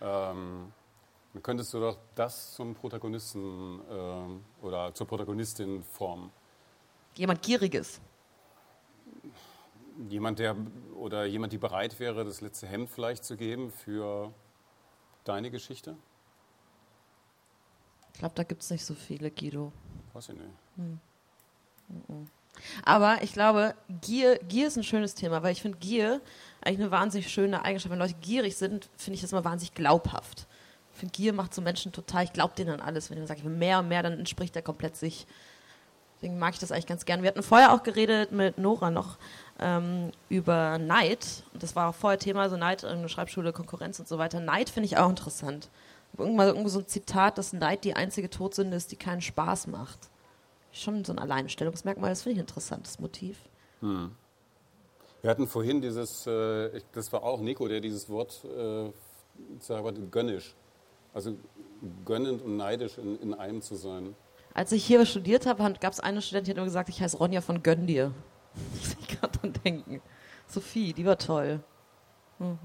Ähm, 0.01 0.73
dann 1.33 1.43
könntest 1.43 1.75
du 1.75 1.81
doch 1.81 1.99
das 2.15 2.55
zum 2.55 2.75
Protagonisten 2.75 3.81
ähm, 3.91 4.45
oder 4.63 4.95
zur 4.95 5.07
Protagonistin 5.07 5.83
formen. 5.83 6.31
Jemand 7.15 7.43
Gieriges. 7.43 8.01
Jemand, 10.09 10.39
der 10.39 10.57
oder 11.07 11.25
jemand, 11.25 11.53
die 11.53 11.59
bereit 11.59 11.99
wäre, 12.01 12.25
das 12.25 12.41
letzte 12.41 12.67
Hemd 12.67 12.91
vielleicht 12.91 13.25
zu 13.25 13.37
geben 13.37 13.71
für 13.71 14.35
deine 15.25 15.53
Geschichte? 15.53 15.97
Ich 18.13 18.19
glaube, 18.19 18.35
da 18.35 18.43
gibt 18.43 18.63
es 18.63 18.71
nicht 18.71 18.85
so 18.85 18.95
viele, 18.95 19.31
Guido. 19.31 19.73
Weiß 20.13 20.31
ich 20.31 20.35
nicht. 20.35 20.51
Aber 22.85 23.23
ich 23.23 23.33
glaube, 23.33 23.75
Gier, 24.01 24.39
Gier 24.39 24.67
ist 24.67 24.77
ein 24.77 24.83
schönes 24.83 25.15
Thema, 25.15 25.43
weil 25.43 25.53
ich 25.53 25.63
finde 25.63 25.79
Gier 25.79 26.21
eigentlich 26.61 26.81
eine 26.81 26.91
wahnsinnig 26.91 27.31
schöne 27.31 27.65
Eigenschaft. 27.65 27.93
Wenn 27.93 27.99
Leute 27.99 28.15
gierig 28.15 28.57
sind, 28.57 28.89
finde 28.97 29.15
ich 29.15 29.21
das 29.21 29.31
immer 29.31 29.45
wahnsinnig 29.45 29.75
glaubhaft. 29.75 30.49
Ich 30.93 30.99
finde, 30.99 31.13
Gier 31.13 31.33
macht 31.35 31.55
so 31.55 31.63
Menschen 31.63 31.93
total, 31.93 32.25
ich 32.25 32.33
glaube 32.33 32.55
denen 32.57 32.71
an 32.71 32.81
alles. 32.81 33.11
Wenn 33.11 33.19
jemand 33.19 33.29
sagt, 33.29 33.41
ich 33.41 33.47
will 33.47 33.53
mehr 33.53 33.79
und 33.79 33.89
mehr, 33.89 34.03
dann 34.03 34.19
entspricht 34.19 34.57
er 34.57 34.63
komplett 34.63 34.97
sich. 34.97 35.27
Deswegen 36.17 36.39
mag 36.39 36.55
ich 36.55 36.61
das 36.61 36.73
eigentlich 36.73 36.87
ganz 36.87 37.05
gern. 37.05 37.23
Wir 37.23 37.29
hatten 37.29 37.43
vorher 37.43 37.73
auch 37.75 37.83
geredet 37.83 38.33
mit 38.33 38.57
Nora 38.59 38.91
noch 38.91 39.19
ähm, 39.61 40.11
über 40.29 40.79
Neid. 40.79 41.45
Und 41.53 41.63
das 41.63 41.77
war 41.77 41.91
auch 41.91 41.95
vorher 41.95 42.19
Thema, 42.19 42.49
so 42.49 42.57
Neid, 42.57 42.85
eine 42.85 43.09
Schreibschule, 43.09 43.53
Konkurrenz 43.53 43.99
und 44.01 44.09
so 44.09 44.17
weiter. 44.19 44.41
Neid 44.41 44.71
finde 44.71 44.87
ich 44.87 44.97
auch 44.97 45.11
interessant. 45.11 45.69
Ich 46.15 46.19
irgendwann 46.19 46.47
irgendwo 46.49 46.69
so 46.69 46.79
ein 46.79 46.87
Zitat, 46.87 47.37
dass 47.37 47.53
Neid 47.53 47.85
die 47.85 47.95
einzige 47.95 48.31
Todsünde 48.31 48.77
ist, 48.77 48.91
die 48.93 48.97
keinen 48.97 49.21
Spaß 49.21 49.67
macht. 49.67 49.99
Schon 50.73 51.05
so 51.05 51.13
ein 51.13 51.19
Alleinstellungsmerkmal, 51.19 52.11
das 52.11 52.23
finde 52.23 52.35
ich 52.35 52.39
ein 52.39 52.47
interessantes 52.47 52.99
Motiv. 52.99 53.39
Wir 55.23 55.31
hatten 55.31 55.47
vorhin 55.47 55.81
dieses, 55.83 56.27
äh, 56.27 56.77
ich- 56.79 56.85
das 56.93 57.13
war 57.13 57.23
auch 57.23 57.41
Nico, 57.41 57.67
der 57.69 57.81
dieses 57.81 58.09
Wort 58.09 58.43
äh, 58.45 58.91
sagt, 59.61 60.11
gönnisch. 60.11 60.55
Also 61.13 61.35
gönnend 62.05 62.43
und 62.43 62.57
neidisch 62.57 62.97
in, 62.99 63.19
in 63.21 63.35
einem 63.35 63.61
zu 63.63 63.75
sein. 63.75 64.15
Als 64.57 64.73
ich 64.73 64.87
hier 64.87 65.05
studiert 65.05 65.45
habe, 65.45 65.71
gab 65.79 65.93
es 65.93 66.01
eine 66.01 66.23
Studentin, 66.23 66.47
die 66.47 66.51
hat 66.53 66.57
immer 66.57 66.65
gesagt, 66.65 66.89
ich 66.89 67.03
heiße 67.03 67.19
Ronja 67.19 67.43
von 67.43 67.63
Gönn 67.63 67.87
dir. 67.87 68.13
Ich 68.81 69.21
gerade 69.21 69.39
dran 69.39 69.53
denken. 69.65 70.01
Sophie, 70.47 70.95
die 70.95 71.05
war 71.05 71.19
toll. 71.19 71.61
Mhm. 72.39 72.59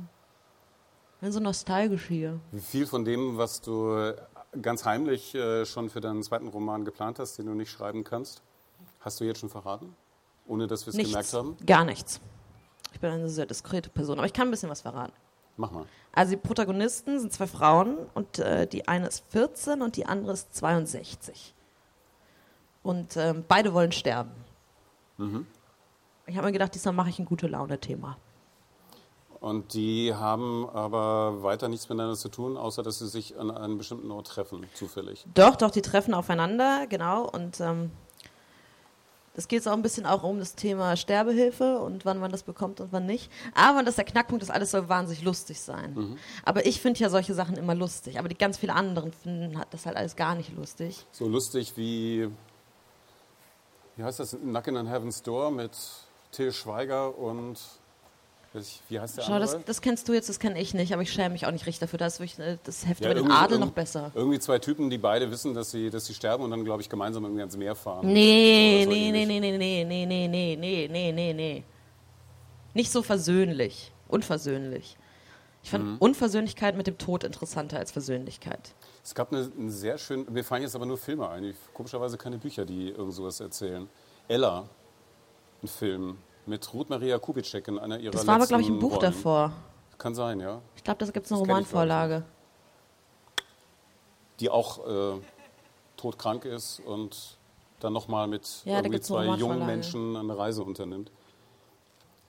Bin 1.19 1.31
so 1.33 1.41
nostalgisch 1.41 2.05
hier. 2.07 2.39
Wie 2.51 2.61
viel 2.61 2.87
von 2.87 3.03
dem, 3.03 3.37
was 3.37 3.59
du 3.59 4.13
ganz 4.61 4.85
heimlich 4.85 5.35
äh, 5.35 5.65
schon 5.65 5.89
für 5.89 5.99
deinen 5.99 6.23
zweiten 6.23 6.47
Roman 6.47 6.85
geplant 6.85 7.19
hast, 7.19 7.37
den 7.37 7.47
du 7.47 7.53
nicht 7.53 7.69
schreiben 7.69 8.05
kannst, 8.05 8.41
hast 9.01 9.19
du 9.19 9.25
jetzt 9.25 9.41
schon 9.41 9.49
verraten? 9.49 9.93
Ohne 10.47 10.67
dass 10.67 10.85
wir 10.85 10.93
es 10.93 10.97
gemerkt 10.97 11.33
haben? 11.33 11.57
Gar 11.65 11.83
nichts. 11.83 12.21
Ich 12.93 13.01
bin 13.01 13.11
eine 13.11 13.29
sehr 13.29 13.45
diskrete 13.45 13.89
Person, 13.89 14.17
aber 14.17 14.25
ich 14.25 14.33
kann 14.33 14.47
ein 14.47 14.51
bisschen 14.51 14.69
was 14.69 14.79
verraten. 14.79 15.13
Mach 15.57 15.71
mal. 15.71 15.85
Also 16.13 16.31
die 16.31 16.37
Protagonisten 16.37 17.19
sind 17.19 17.33
zwei 17.33 17.47
Frauen 17.47 17.97
und 18.13 18.39
äh, 18.39 18.65
die 18.65 18.87
eine 18.87 19.07
ist 19.07 19.25
14 19.29 19.81
und 19.81 19.97
die 19.97 20.05
andere 20.05 20.31
ist 20.31 20.55
62. 20.55 21.53
Und 22.83 23.15
ähm, 23.17 23.45
beide 23.47 23.73
wollen 23.73 23.91
sterben. 23.91 24.31
Ich 26.25 26.35
habe 26.35 26.47
mir 26.47 26.53
gedacht, 26.53 26.73
diesmal 26.73 26.93
mache 26.93 27.09
ich 27.09 27.19
ein 27.19 27.25
gute 27.25 27.47
Laune-Thema. 27.47 28.17
Und 29.39 29.73
die 29.73 30.13
haben 30.13 30.69
aber 30.69 31.41
weiter 31.41 31.67
nichts 31.67 31.89
miteinander 31.89 32.15
zu 32.15 32.29
tun, 32.29 32.57
außer 32.57 32.83
dass 32.83 32.99
sie 32.99 33.07
sich 33.07 33.39
an 33.39 33.49
einem 33.49 33.79
bestimmten 33.79 34.11
Ort 34.11 34.27
treffen, 34.27 34.65
zufällig. 34.75 35.25
Doch, 35.33 35.55
doch, 35.55 35.71
die 35.71 35.81
treffen 35.81 36.13
aufeinander, 36.13 36.85
genau. 36.87 37.27
Und 37.27 37.59
ähm, 37.59 37.89
es 39.33 39.47
geht 39.47 39.67
auch 39.67 39.73
ein 39.73 39.81
bisschen 39.81 40.05
auch 40.05 40.23
um 40.23 40.37
das 40.37 40.55
Thema 40.55 40.95
Sterbehilfe 40.95 41.79
und 41.79 42.05
wann 42.05 42.19
man 42.19 42.31
das 42.31 42.43
bekommt 42.43 42.81
und 42.81 42.91
wann 42.91 43.07
nicht. 43.07 43.31
Aber 43.55 43.79
das 43.79 43.93
ist 43.93 43.97
der 43.97 44.05
Knackpunkt, 44.05 44.43
das 44.43 44.51
alles 44.51 44.71
soll 44.71 44.89
wahnsinnig 44.89 45.23
lustig 45.23 45.59
sein. 45.59 46.17
Aber 46.45 46.65
ich 46.65 46.79
finde 46.79 46.99
ja 46.99 47.09
solche 47.09 47.33
Sachen 47.33 47.57
immer 47.57 47.73
lustig. 47.73 48.19
Aber 48.19 48.27
die 48.27 48.37
ganz 48.37 48.57
viele 48.57 48.73
anderen 48.73 49.11
finden 49.11 49.59
das 49.71 49.87
halt 49.87 49.97
alles 49.97 50.15
gar 50.15 50.35
nicht 50.35 50.55
lustig. 50.55 51.07
So 51.11 51.27
lustig 51.27 51.73
wie, 51.77 52.29
wie 53.97 54.03
heißt 54.03 54.19
das, 54.19 54.31
Knockin' 54.37 54.77
on 54.77 54.87
Heaven's 54.87 55.21
Door 55.21 55.51
mit 55.51 55.71
Till 56.31 56.51
Schweiger 56.51 57.17
und, 57.17 57.57
wie 58.89 58.99
heißt 58.99 59.17
der 59.17 59.23
Schau, 59.23 59.39
das, 59.39 59.57
das 59.65 59.81
kennst 59.81 60.07
du 60.09 60.13
jetzt, 60.13 60.27
das 60.29 60.39
kenne 60.39 60.59
ich 60.59 60.73
nicht, 60.73 60.91
aber 60.93 61.01
ich 61.01 61.11
schäme 61.11 61.29
mich 61.31 61.45
auch 61.45 61.51
nicht 61.51 61.65
richtig 61.65 61.79
dafür. 61.79 61.99
Da 61.99 62.05
ist 62.07 62.19
wirklich 62.19 62.39
äh, 62.39 62.57
das 62.63 62.85
Heft 62.85 63.01
Ja, 63.03 63.11
über 63.11 63.21
den 63.21 63.31
Adel 63.31 63.59
noch 63.59 63.71
besser. 63.71 64.11
Irgendwie 64.13 64.39
zwei 64.39 64.59
Typen, 64.59 64.89
die 64.89 64.97
beide 64.97 65.31
wissen, 65.31 65.53
dass 65.53 65.71
sie, 65.71 65.89
dass 65.89 66.05
sie 66.05 66.13
sterben 66.13 66.43
und 66.43 66.51
dann, 66.51 66.63
glaube 66.65 66.81
ich, 66.81 66.89
gemeinsam 66.89 67.23
irgendwie 67.23 67.41
ans 67.41 67.55
Meer 67.57 67.75
fahren. 67.75 68.07
Nee, 68.11 68.83
so 68.83 68.89
nee, 68.91 69.11
nee, 69.11 69.23
ähnlich. 69.23 69.27
nee, 69.27 69.57
nee, 69.57 69.85
nee, 69.85 70.05
nee, 70.05 70.27
nee, 70.27 70.55
nee, 70.57 70.87
nee, 70.91 71.11
nee, 71.11 71.33
nee. 71.33 71.63
Nicht 72.73 72.91
so 72.91 73.03
versöhnlich. 73.03 73.91
Unversöhnlich. 74.07 74.97
Ich 75.63 75.69
fand 75.69 75.85
Mhm. 75.85 75.97
Unversöhnlichkeit 75.99 76.75
mit 76.75 76.87
dem 76.87 76.97
Tod 76.97 77.23
interessanter 77.23 77.77
als 77.77 77.91
Versöhnlichkeit. 77.91 78.73
Es 79.03 79.15
gab 79.15 79.31
eine, 79.31 79.51
eine 79.57 79.71
sehr 79.71 79.97
schön, 79.97 80.25
mir 80.31 80.43
fallen 80.43 80.61
jetzt 80.61 80.75
aber 80.75 80.85
nur 80.85 80.97
Filme 80.97 81.27
ein, 81.29 81.43
die, 81.43 81.55
komischerweise 81.73 82.17
keine 82.17 82.37
Bücher, 82.37 82.65
die 82.65 82.89
irgend 82.89 83.13
sowas 83.13 83.39
erzählen. 83.39 83.89
Ella, 84.27 84.69
ein 85.63 85.67
Film 85.67 86.17
mit 86.45 86.71
Ruth 86.73 86.89
Maria 86.89 87.17
Kubitschek 87.17 87.67
in 87.67 87.79
einer 87.79 87.99
ihrer 87.99 88.11
Das 88.11 88.27
war 88.27 88.35
aber, 88.35 88.47
glaube 88.47 88.63
ich, 88.63 88.69
ein 88.69 88.79
Buch 88.79 88.91
Rollen. 88.91 89.01
davor. 89.01 89.53
Kann 89.97 90.15
sein, 90.15 90.39
ja. 90.39 90.61
Ich 90.75 90.83
glaube, 90.83 91.05
da 91.05 91.11
gibt 91.11 91.25
es 91.25 91.31
eine 91.31 91.39
Das 91.39 91.47
ich, 91.47 91.49
ich, 91.49 91.55
Romanvorlage. 91.55 92.25
Die 94.39 94.49
auch 94.49 94.87
äh, 94.87 95.19
todkrank 95.97 96.45
ist 96.45 96.79
und 96.79 97.37
dann 97.79 97.93
nochmal 97.93 98.27
mit 98.27 98.47
Ja, 98.65 98.77
irgendwie 98.77 98.99
zwei 98.99 99.25
jungen. 99.35 99.65
Menschen 99.65 100.15
eine 100.15 100.37
Reise 100.37 100.63
unternimmt. 100.63 101.11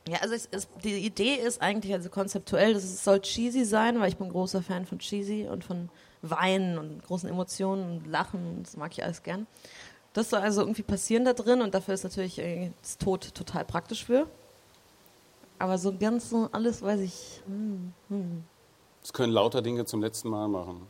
Ja, 0.08 0.18
also 0.20 0.34
es 0.34 0.46
ist, 0.46 0.68
die 0.82 0.96
Idee 1.06 1.34
ist 1.34 1.62
eigentlich 1.62 1.92
also 1.92 2.10
konzeptuell, 2.10 2.74
dass 2.74 2.82
es 2.82 3.04
soll 3.04 3.20
cheesy 3.20 3.64
sein, 3.64 4.00
weil 4.00 4.08
ich 4.08 4.16
bin 4.16 4.28
großer 4.30 4.62
Fan 4.62 4.84
von 4.84 4.98
cheesy 4.98 5.46
und 5.48 5.64
von 5.64 5.90
Weinen 6.22 6.78
und 6.78 7.04
großen 7.04 7.28
Emotionen 7.28 7.98
und 7.98 8.06
Lachen, 8.10 8.62
das 8.62 8.76
mag 8.76 8.92
ich 8.92 9.02
alles 9.04 9.22
gern. 9.22 9.46
Das 10.12 10.30
soll 10.30 10.40
also 10.40 10.60
irgendwie 10.60 10.82
passieren 10.82 11.24
da 11.24 11.32
drin 11.32 11.62
und 11.62 11.74
dafür 11.74 11.94
ist 11.94 12.04
natürlich 12.04 12.38
äh, 12.38 12.70
das 12.80 12.98
Tod 12.98 13.34
total 13.34 13.64
praktisch 13.64 14.04
für. 14.04 14.26
Aber 15.58 15.78
so 15.78 15.96
ganz 15.96 16.30
so 16.30 16.48
alles 16.52 16.82
weiß 16.82 17.00
ich. 17.00 17.42
hm. 17.46 18.44
Das 19.00 19.12
können 19.12 19.32
lauter 19.32 19.62
Dinge 19.62 19.84
zum 19.84 20.00
letzten 20.00 20.28
Mal 20.28 20.48
machen. 20.48 20.86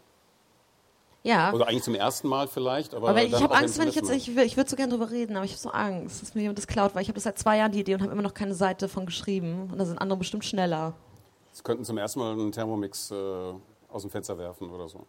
Ja, 1.24 1.52
Oder 1.52 1.68
eigentlich 1.68 1.84
zum 1.84 1.94
ersten 1.94 2.26
Mal 2.26 2.48
vielleicht, 2.48 2.94
aber, 2.94 3.10
aber 3.10 3.22
ich 3.22 3.40
habe 3.40 3.54
Angst, 3.54 3.78
wenn 3.78 3.86
ich 3.86 3.94
jetzt, 3.94 4.10
ich, 4.10 4.36
ich 4.36 4.56
würde 4.56 4.68
so 4.68 4.74
gerne 4.74 4.92
drüber 4.92 5.12
reden, 5.12 5.36
aber 5.36 5.44
ich 5.44 5.52
habe 5.52 5.60
so 5.60 5.70
Angst, 5.70 6.20
dass 6.20 6.34
mir 6.34 6.42
jemand 6.42 6.58
das 6.58 6.66
klaut, 6.66 6.96
weil 6.96 7.02
ich 7.02 7.08
habe 7.08 7.14
das 7.14 7.22
seit 7.22 7.38
zwei 7.38 7.58
Jahren 7.58 7.70
die 7.70 7.78
Idee 7.78 7.94
und 7.94 8.02
habe 8.02 8.10
immer 8.10 8.22
noch 8.22 8.34
keine 8.34 8.54
Seite 8.54 8.88
von 8.88 9.06
geschrieben 9.06 9.68
und 9.70 9.78
da 9.78 9.84
sind 9.84 9.98
andere 9.98 10.18
bestimmt 10.18 10.44
schneller. 10.44 10.94
Sie 11.52 11.62
könnten 11.62 11.84
zum 11.84 11.96
ersten 11.96 12.18
Mal 12.18 12.32
einen 12.32 12.50
Thermomix 12.50 13.12
äh, 13.12 13.52
aus 13.92 14.02
dem 14.02 14.10
Fenster 14.10 14.36
werfen 14.38 14.70
oder 14.70 14.88
so. 14.88 15.06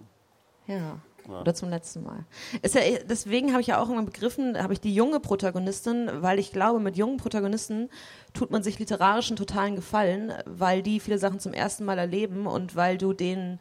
Ja. 0.68 1.00
Ja. 1.28 1.40
Oder 1.40 1.54
zum 1.54 1.70
letzten 1.70 2.04
Mal. 2.04 2.26
Ist 2.62 2.76
ja, 2.76 2.82
deswegen 3.10 3.52
habe 3.52 3.62
ich 3.62 3.68
ja 3.68 3.82
auch 3.82 3.90
immer 3.90 4.04
begriffen, 4.04 4.62
habe 4.62 4.74
ich 4.74 4.82
die 4.82 4.94
junge 4.94 5.20
Protagonistin, 5.20 6.10
weil 6.16 6.38
ich 6.38 6.52
glaube, 6.52 6.80
mit 6.80 6.98
jungen 6.98 7.18
Protagonisten 7.18 7.90
tut 8.34 8.52
man 8.52 8.62
sich 8.62 8.78
literarischen 8.78 9.38
totalen 9.38 9.76
Gefallen, 9.76 10.34
weil 10.46 10.84
die 10.84 11.00
viele 11.00 11.18
Sachen 11.18 11.40
zum 11.40 11.54
ersten 11.54 11.86
Mal 11.86 11.98
erleben 11.98 12.46
und 12.46 12.76
weil 12.76 12.98
du 12.98 13.14
denen 13.14 13.60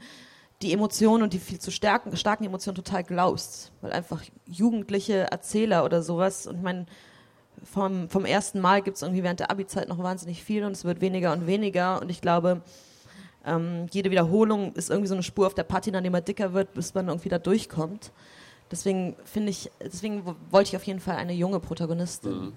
die 0.60 0.72
Emotionen 0.72 1.22
und 1.22 1.32
die 1.32 1.38
viel 1.38 1.60
zu 1.60 1.70
starken, 1.70 2.16
starken 2.16 2.44
Emotionen 2.44 2.76
total 2.76 3.04
glaubst. 3.04 3.72
Weil 3.80 3.92
einfach 3.92 4.22
jugendliche 4.46 5.30
Erzähler 5.30 5.84
oder 5.84 6.02
sowas, 6.02 6.46
und 6.48 6.56
ich 6.56 6.62
meine, 6.62 6.86
vom, 7.64 8.08
vom 8.08 8.24
ersten 8.24 8.60
Mal 8.60 8.82
gibt 8.82 8.96
es 8.96 9.02
irgendwie 9.02 9.22
während 9.22 9.40
der 9.40 9.50
Abi-Zeit 9.50 9.88
noch 9.88 9.98
wahnsinnig 9.98 10.42
viel 10.42 10.64
und 10.64 10.72
es 10.72 10.84
wird 10.84 11.00
weniger 11.00 11.32
und 11.32 11.46
weniger 11.46 12.00
und 12.00 12.10
ich 12.10 12.20
glaube, 12.20 12.62
ähm, 13.44 13.86
jede 13.90 14.10
Wiederholung 14.10 14.72
ist 14.74 14.90
irgendwie 14.90 15.08
so 15.08 15.14
eine 15.14 15.22
Spur 15.22 15.46
auf 15.46 15.54
der 15.54 15.64
Patina, 15.64 16.00
dem 16.00 16.12
man 16.12 16.24
dicker 16.24 16.52
wird, 16.52 16.74
bis 16.74 16.94
man 16.94 17.08
irgendwie 17.08 17.28
da 17.28 17.38
durchkommt. 17.38 18.12
Deswegen 18.70 19.16
finde 19.24 19.50
ich, 19.50 19.70
deswegen 19.82 20.24
wo- 20.24 20.34
wollte 20.50 20.68
ich 20.70 20.76
auf 20.76 20.84
jeden 20.84 21.00
Fall 21.00 21.16
eine 21.16 21.32
junge 21.34 21.60
Protagonistin. 21.60 22.52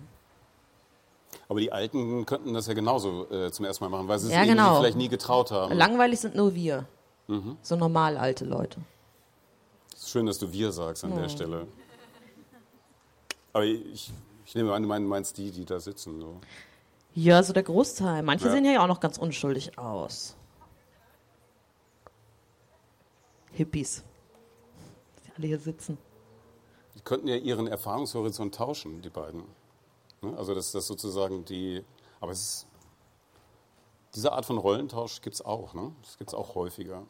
Aber 1.50 1.60
die 1.60 1.72
Alten 1.72 2.26
könnten 2.26 2.54
das 2.54 2.68
ja 2.68 2.74
genauso 2.74 3.30
äh, 3.30 3.52
zum 3.52 3.66
ersten 3.66 3.84
Mal 3.84 3.90
machen, 3.90 4.08
weil 4.08 4.18
sie 4.20 4.28
es 4.28 4.34
Ja, 4.34 4.40
irgendwie 4.44 4.58
genau. 4.58 4.80
vielleicht 4.80 4.98
nie 4.98 5.10
getraut 5.10 5.52
haben. 5.52 5.74
Langweilig 5.76 6.20
sind 6.22 6.36
nur 6.36 6.56
wir. 6.56 6.86
Mhm. 7.28 7.58
So 7.62 7.76
normal 7.76 8.18
alte 8.18 8.46
Leute. 8.46 8.80
Es 9.94 10.04
ist 10.04 10.10
schön, 10.10 10.26
dass 10.26 10.38
du 10.40 10.52
wir 10.52 10.72
sagst 10.72 11.04
an 11.04 11.12
Oh. 11.14 11.18
der 11.20 11.30
Stelle. 11.30 11.68
Aber 13.54 13.64
ich, 13.66 14.12
ich 14.46 14.56
nehme 14.56 14.74
an, 14.74 14.82
du 14.84 14.88
mein- 14.88 15.06
meinst 15.06 15.38
die, 15.38 15.52
die 15.52 15.66
da 15.66 15.80
sitzen. 15.80 16.20
So. 16.22 16.40
Ja, 17.14 17.42
so 17.44 17.54
der 17.54 17.64
Großteil. 17.64 18.24
Manche 18.24 18.46
Ja. 18.48 18.52
sehen 18.52 18.66
ja 18.66 18.82
auch 18.84 18.88
noch 18.88 19.00
ganz 19.00 19.18
unschuldig 19.18 19.78
aus. 19.78 20.36
Hippies. 23.56 24.04
Die 25.26 25.32
alle 25.38 25.48
hier 25.48 25.60
sitzen. 25.60 25.98
Die 26.96 27.02
könnten 27.02 27.28
ja 27.28 27.36
ihren 27.36 27.68
Erfahrungshorizont 27.68 28.56
tauschen, 28.56 29.02
die 29.02 29.10
beiden. 29.10 29.44
Ne? 30.22 30.38
Also 30.38 30.54
das, 30.54 30.72
das 30.72 30.88
sozusagen 30.88 31.46
die, 31.46 31.84
aber 32.20 32.32
es 32.32 32.40
ist, 32.42 32.68
diese 34.14 34.32
Art 34.32 34.46
von 34.46 34.58
Rollentausch 34.58 35.22
gibt 35.22 35.36
es 35.36 35.44
auch, 35.44 35.74
ne? 35.74 35.92
Das 36.02 36.18
gibt 36.18 36.30
es 36.30 36.34
auch 36.34 36.56
häufiger. 36.56 37.04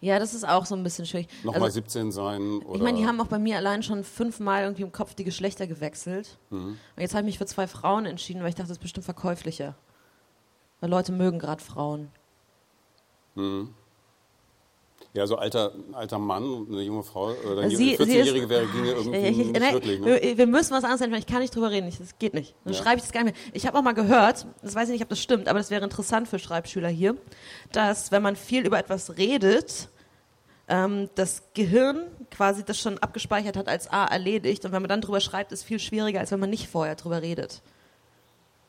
Ja, 0.00 0.18
das 0.18 0.34
ist 0.34 0.46
auch 0.46 0.66
so 0.66 0.74
ein 0.74 0.82
bisschen 0.82 1.06
schwierig. 1.06 1.28
Nochmal 1.42 1.62
also, 1.62 1.74
17 1.74 2.12
sein 2.12 2.58
oder... 2.62 2.76
Ich 2.76 2.82
meine, 2.82 2.98
die 2.98 3.06
haben 3.06 3.20
auch 3.20 3.26
bei 3.26 3.38
mir 3.38 3.56
allein 3.56 3.82
schon 3.82 4.04
fünfmal 4.04 4.62
irgendwie 4.62 4.82
im 4.82 4.92
Kopf 4.92 5.14
die 5.14 5.24
Geschlechter 5.24 5.66
gewechselt. 5.66 6.38
Mhm. 6.50 6.78
Und 6.96 7.00
jetzt 7.00 7.14
habe 7.14 7.22
ich 7.22 7.26
mich 7.26 7.38
für 7.38 7.46
zwei 7.46 7.66
Frauen 7.66 8.06
entschieden, 8.06 8.42
weil 8.42 8.50
ich 8.50 8.54
dachte, 8.54 8.68
das 8.68 8.76
ist 8.76 8.82
bestimmt 8.82 9.04
verkäuflicher. 9.04 9.74
Weil 10.80 10.90
Leute 10.90 11.12
mögen 11.12 11.38
gerade 11.38 11.64
Frauen. 11.64 12.10
Mhm. 13.34 13.74
Ja, 15.16 15.26
so 15.26 15.36
alter, 15.36 15.72
alter 15.92 16.18
Mann 16.18 16.44
und 16.44 16.70
eine 16.70 16.82
junge 16.82 17.02
Frau 17.02 17.30
oder 17.50 17.62
eine 17.62 17.74
14-Jährige 17.74 18.48
wäre 18.48 18.66
ginge 18.66 18.90
irgendwie 18.90 19.18
ich, 19.18 19.30
ich, 19.30 19.36
nicht 19.38 19.60
nein, 19.60 19.72
wirklich. 19.72 20.00
Ne? 20.00 20.36
Wir 20.36 20.46
müssen 20.46 20.72
was 20.72 20.84
anderes 20.84 21.00
entwickeln. 21.00 21.24
Ich 21.26 21.32
kann 21.32 21.40
nicht 21.40 21.54
drüber 21.54 21.70
reden. 21.70 21.90
Das 21.98 22.18
geht 22.18 22.34
nicht. 22.34 22.54
Dann 22.64 22.74
ja. 22.74 22.78
schreibe 22.78 22.96
ich 22.96 23.02
das 23.02 23.12
gar 23.12 23.24
nicht 23.24 23.34
mehr. 23.34 23.54
Ich 23.54 23.66
habe 23.66 23.78
auch 23.78 23.82
mal 23.82 23.94
gehört, 23.94 24.46
das 24.62 24.74
weiß 24.74 24.88
ich 24.88 24.92
nicht, 24.92 25.02
ob 25.02 25.08
das 25.08 25.20
stimmt, 25.20 25.48
aber 25.48 25.58
das 25.58 25.70
wäre 25.70 25.82
interessant 25.82 26.28
für 26.28 26.38
Schreibschüler 26.38 26.88
hier, 26.88 27.16
dass 27.72 28.12
wenn 28.12 28.22
man 28.22 28.36
viel 28.36 28.66
über 28.66 28.78
etwas 28.78 29.16
redet, 29.16 29.88
ähm, 30.68 31.08
das 31.14 31.42
Gehirn 31.54 32.02
quasi 32.30 32.62
das 32.64 32.78
schon 32.78 32.98
abgespeichert 32.98 33.56
hat 33.56 33.68
als 33.68 33.90
A 33.90 34.04
erledigt 34.04 34.64
und 34.64 34.72
wenn 34.72 34.82
man 34.82 34.88
dann 34.88 35.00
drüber 35.00 35.20
schreibt, 35.20 35.52
ist 35.52 35.62
viel 35.62 35.78
schwieriger, 35.78 36.20
als 36.20 36.30
wenn 36.30 36.40
man 36.40 36.50
nicht 36.50 36.68
vorher 36.68 36.94
drüber 36.94 37.22
redet. 37.22 37.62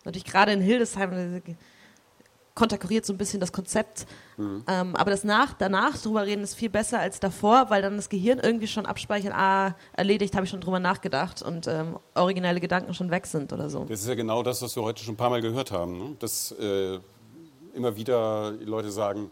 Natürlich 0.05 0.25
gerade 0.25 0.53
in 0.53 0.61
Hildesheim 0.61 1.41
konterkuriert 2.57 3.05
so 3.05 3.13
ein 3.13 3.17
bisschen 3.17 3.39
das 3.39 3.53
Konzept. 3.53 4.07
Mhm. 4.35 4.63
Ähm, 4.67 4.95
aber 4.95 5.11
das 5.11 5.23
nach, 5.23 5.53
danach 5.53 5.97
drüber 5.97 6.25
reden 6.25 6.41
ist 6.43 6.55
viel 6.55 6.69
besser 6.69 6.99
als 6.99 7.19
davor, 7.19 7.69
weil 7.69 7.81
dann 7.81 7.95
das 7.95 8.09
Gehirn 8.09 8.39
irgendwie 8.39 8.67
schon 8.67 8.85
abspeichert, 8.85 9.33
ah, 9.33 9.75
erledigt, 9.93 10.35
habe 10.35 10.45
ich 10.45 10.49
schon 10.49 10.59
drüber 10.59 10.79
nachgedacht 10.79 11.41
und 11.41 11.67
ähm, 11.67 11.97
originelle 12.15 12.59
Gedanken 12.59 12.93
schon 12.93 13.11
weg 13.11 13.27
sind 13.27 13.53
oder 13.53 13.69
so. 13.69 13.85
Das 13.85 14.01
ist 14.01 14.07
ja 14.07 14.15
genau 14.15 14.41
das, 14.43 14.61
was 14.61 14.75
wir 14.75 14.83
heute 14.83 15.03
schon 15.03 15.13
ein 15.13 15.17
paar 15.17 15.29
Mal 15.29 15.41
gehört 15.41 15.71
haben. 15.71 15.97
Ne? 15.97 16.15
Dass 16.19 16.51
äh, 16.53 16.99
immer 17.75 17.95
wieder 17.95 18.51
Leute 18.51 18.91
sagen, 18.91 19.29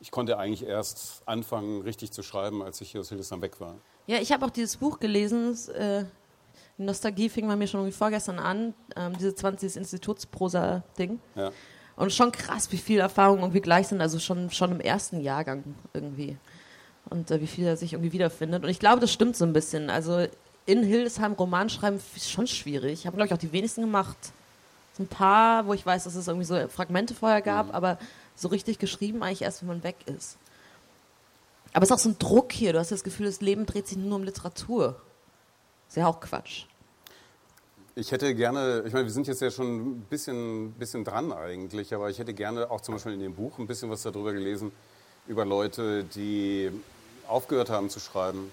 ich 0.00 0.10
konnte 0.10 0.36
eigentlich 0.36 0.66
erst 0.66 1.22
anfangen, 1.26 1.82
richtig 1.82 2.10
zu 2.10 2.22
schreiben, 2.22 2.62
als 2.62 2.80
ich 2.80 2.90
hier 2.90 3.00
aus 3.00 3.10
Hildesheim 3.10 3.42
weg 3.42 3.60
war. 3.60 3.76
Ja, 4.06 4.18
ich 4.18 4.32
habe 4.32 4.44
auch 4.44 4.50
dieses 4.50 4.76
Buch 4.76 4.98
gelesen, 4.98 5.56
äh, 5.74 6.04
Nostalgie 6.78 7.28
fing 7.28 7.46
bei 7.46 7.54
mir 7.54 7.66
schon 7.66 7.80
irgendwie 7.80 7.96
vorgestern 7.96 8.38
an, 8.38 8.74
ähm, 8.96 9.12
diese 9.16 9.34
20. 9.34 9.76
Institutsprosa-Ding. 9.76 11.20
Ja. 11.36 11.52
Und 12.00 12.14
schon 12.14 12.32
krass, 12.32 12.72
wie 12.72 12.78
viel 12.78 12.98
Erfahrungen 12.98 13.42
irgendwie 13.42 13.60
gleich 13.60 13.88
sind, 13.88 14.00
also 14.00 14.18
schon, 14.18 14.50
schon 14.50 14.70
im 14.70 14.80
ersten 14.80 15.20
Jahrgang 15.20 15.62
irgendwie. 15.92 16.38
Und 17.10 17.30
äh, 17.30 17.42
wie 17.42 17.46
viel 17.46 17.66
er 17.66 17.76
sich 17.76 17.92
irgendwie 17.92 18.12
wiederfindet. 18.12 18.64
Und 18.64 18.70
ich 18.70 18.78
glaube, 18.78 19.00
das 19.00 19.12
stimmt 19.12 19.36
so 19.36 19.44
ein 19.44 19.52
bisschen. 19.52 19.90
Also 19.90 20.26
in 20.64 20.82
Hildesheim 20.82 21.34
Roman 21.34 21.68
schreiben 21.68 22.00
ist 22.16 22.30
schon 22.30 22.46
schwierig. 22.46 23.00
Ich 23.00 23.06
habe, 23.06 23.16
glaube 23.16 23.26
ich, 23.26 23.34
auch 23.34 23.38
die 23.38 23.52
wenigsten 23.52 23.82
gemacht. 23.82 24.16
So 24.96 25.02
ein 25.02 25.08
paar, 25.08 25.66
wo 25.66 25.74
ich 25.74 25.84
weiß, 25.84 26.04
dass 26.04 26.14
es 26.14 26.26
irgendwie 26.26 26.46
so 26.46 26.68
Fragmente 26.68 27.14
vorher 27.14 27.42
gab, 27.42 27.66
mhm. 27.66 27.72
aber 27.72 27.98
so 28.34 28.48
richtig 28.48 28.78
geschrieben 28.78 29.22
eigentlich 29.22 29.42
erst, 29.42 29.60
wenn 29.60 29.68
man 29.68 29.84
weg 29.84 29.96
ist. 30.06 30.38
Aber 31.74 31.82
es 31.82 31.90
ist 31.90 31.94
auch 31.94 31.98
so 31.98 32.08
ein 32.08 32.18
Druck 32.18 32.50
hier. 32.50 32.72
Du 32.72 32.78
hast 32.78 32.92
das 32.92 33.04
Gefühl, 33.04 33.26
das 33.26 33.42
Leben 33.42 33.66
dreht 33.66 33.86
sich 33.86 33.98
nur 33.98 34.16
um 34.16 34.24
Literatur. 34.24 34.98
Ist 35.86 35.98
ja 35.98 36.06
auch 36.06 36.20
Quatsch. 36.20 36.64
Ich 38.00 38.12
hätte 38.12 38.34
gerne, 38.34 38.82
ich 38.86 38.94
meine, 38.94 39.04
wir 39.04 39.12
sind 39.12 39.26
jetzt 39.26 39.42
ja 39.42 39.50
schon 39.50 39.98
ein 39.98 40.00
bisschen, 40.08 40.72
bisschen 40.72 41.04
dran 41.04 41.32
eigentlich, 41.32 41.94
aber 41.94 42.08
ich 42.08 42.18
hätte 42.18 42.32
gerne 42.32 42.70
auch 42.70 42.80
zum 42.80 42.94
Beispiel 42.94 43.12
in 43.12 43.20
dem 43.20 43.34
Buch 43.34 43.58
ein 43.58 43.66
bisschen 43.66 43.90
was 43.90 44.00
darüber 44.00 44.32
gelesen, 44.32 44.72
über 45.28 45.44
Leute, 45.44 46.04
die 46.04 46.70
aufgehört 47.28 47.68
haben 47.68 47.90
zu 47.90 48.00
schreiben, 48.00 48.50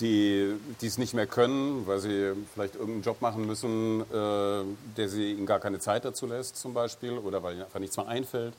die 0.00 0.56
es 0.80 0.96
nicht 0.96 1.12
mehr 1.12 1.26
können, 1.26 1.86
weil 1.86 1.98
sie 1.98 2.32
vielleicht 2.54 2.76
irgendeinen 2.76 3.02
Job 3.02 3.20
machen 3.20 3.46
müssen, 3.46 4.00
äh, 4.00 4.64
der 4.96 5.08
sie 5.10 5.32
ihnen 5.32 5.44
gar 5.44 5.60
keine 5.60 5.78
Zeit 5.78 6.06
dazu 6.06 6.24
lässt 6.26 6.56
zum 6.56 6.72
Beispiel 6.72 7.12
oder 7.18 7.42
weil 7.42 7.56
ihnen 7.56 7.64
einfach 7.64 7.80
nichts 7.80 7.98
mehr 7.98 8.08
einfällt. 8.08 8.54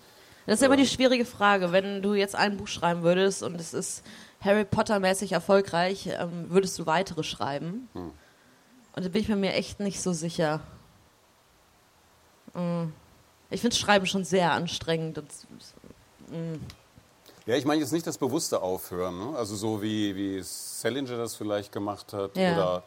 Das 0.46 0.62
ist 0.62 0.66
immer 0.66 0.78
die 0.78 0.86
schwierige 0.86 1.26
Frage. 1.26 1.72
Wenn 1.72 2.04
du 2.04 2.14
jetzt 2.14 2.36
ein 2.36 2.58
Buch 2.58 2.68
schreiben 2.68 3.02
würdest 3.02 3.42
und 3.42 3.60
es 3.60 3.74
ist 3.74 4.04
Harry 4.42 4.64
Potter-mäßig 4.64 5.32
erfolgreich, 5.32 6.08
ähm, 6.20 6.46
würdest 6.50 6.78
du 6.78 6.86
weitere 6.86 7.24
schreiben? 7.24 7.90
Hm. 7.94 8.12
Und 8.98 9.06
da 9.06 9.10
bin 9.10 9.22
ich 9.22 9.28
mir 9.28 9.54
echt 9.54 9.80
nicht 9.80 10.02
so 10.02 10.12
sicher. 10.12 10.60
Mm. 12.56 12.86
Ich 13.52 13.62
finde 13.62 13.76
Schreiben 13.76 14.08
schon 14.08 14.24
sehr 14.24 14.52
anstrengend. 14.54 15.22
Mm. 16.32 16.56
Ja, 17.46 17.56
ich 17.56 17.64
meine 17.64 17.80
jetzt 17.80 17.92
nicht 17.92 18.08
das 18.08 18.18
bewusste 18.18 18.60
Aufhören. 18.60 19.20
Ne? 19.20 19.38
Also 19.38 19.56
so 19.56 19.84
wie, 19.84 20.16
wie 20.16 20.42
Salinger 20.42 21.16
das 21.16 21.36
vielleicht 21.36 21.72
gemacht 21.72 22.12
hat 22.12 22.36
ja. 22.38 22.54
oder 22.54 22.84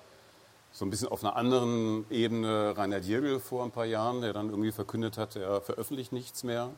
so 0.73 0.85
ein 0.85 0.91
bisschen 0.91 1.07
auf 1.07 1.23
einer 1.23 1.37
anderen 1.37 2.05
Ebene 2.11 2.77
Rainer 2.77 2.99
Diergel 2.99 3.39
vor 3.39 3.63
ein 3.63 3.71
paar 3.71 3.87
Jahren, 3.87 4.21
der 4.21 4.33
dann 4.33 4.51
irgendwie 4.51 4.73
verkündet 4.73 5.17
hat, 5.17 5.37
er 5.37 5.61
veröffentlicht 5.61 6.11
nichts 6.11 6.43
mehr. 6.43 6.71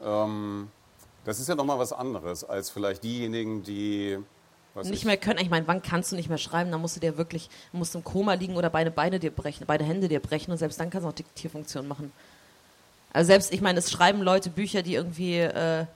Ähm, 0.00 0.70
das 1.24 1.40
ist 1.40 1.48
ja 1.48 1.56
nochmal 1.56 1.80
was 1.80 1.92
anderes 1.92 2.44
als 2.44 2.70
vielleicht 2.70 3.02
diejenigen, 3.02 3.64
die 3.64 4.20
nicht 4.84 4.92
ich. 4.92 5.04
mehr 5.04 5.16
können. 5.16 5.38
Ich 5.38 5.50
meine, 5.50 5.66
wann 5.66 5.82
kannst 5.82 6.12
du 6.12 6.16
nicht 6.16 6.28
mehr 6.28 6.38
schreiben? 6.38 6.70
Da 6.70 6.78
musst 6.78 6.96
du 6.96 7.00
dir 7.00 7.16
wirklich, 7.16 7.48
musst 7.72 7.94
im 7.94 8.04
Koma 8.04 8.34
liegen 8.34 8.56
oder 8.56 8.70
beide 8.70 8.90
Beine 8.90 9.18
dir 9.18 9.30
brechen, 9.30 9.64
beide 9.66 9.84
Hände 9.84 10.08
dir 10.08 10.20
brechen 10.20 10.50
und 10.50 10.58
selbst 10.58 10.78
dann 10.80 10.90
kannst 10.90 11.04
du 11.04 11.08
auch 11.08 11.14
Diktierfunktion 11.14 11.88
machen. 11.88 12.12
Also 13.12 13.28
selbst, 13.28 13.52
ich 13.52 13.60
meine, 13.60 13.78
es 13.78 13.90
schreiben 13.90 14.20
Leute 14.20 14.50
Bücher, 14.50 14.82
die 14.82 14.94
irgendwie 14.94 15.38
äh, 15.38 15.86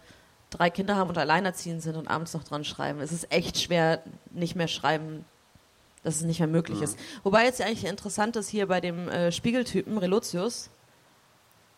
drei 0.51 0.71
Kinder 0.71 0.97
haben 0.97 1.11
und 1.11 1.19
alleinerziehend 1.19 1.83
sind 1.83 1.97
und 1.97 2.09
abends 2.09 2.35
noch 2.35 2.45
dran 2.45 2.65
schreiben. 2.65 3.01
Es 3.01 3.13
ist 3.13 3.31
echt 3.31 3.61
schwer, 3.61 4.03
nicht 4.31 4.57
mehr 4.57 4.69
schreiben, 4.69 5.25
dass 6.03 6.17
es 6.17 6.23
nicht 6.23 6.39
mehr 6.39 6.49
möglich 6.49 6.79
mhm. 6.79 6.85
ist. 6.85 6.99
Wobei 7.23 7.45
jetzt 7.45 7.61
eigentlich 7.61 7.85
interessant 7.85 8.37
ist 8.37 8.49
hier 8.49 8.67
bei 8.67 8.81
dem 8.81 9.09
äh, 9.09 9.33
Spiegeltypen 9.33 9.99
Relotius, 9.99 10.71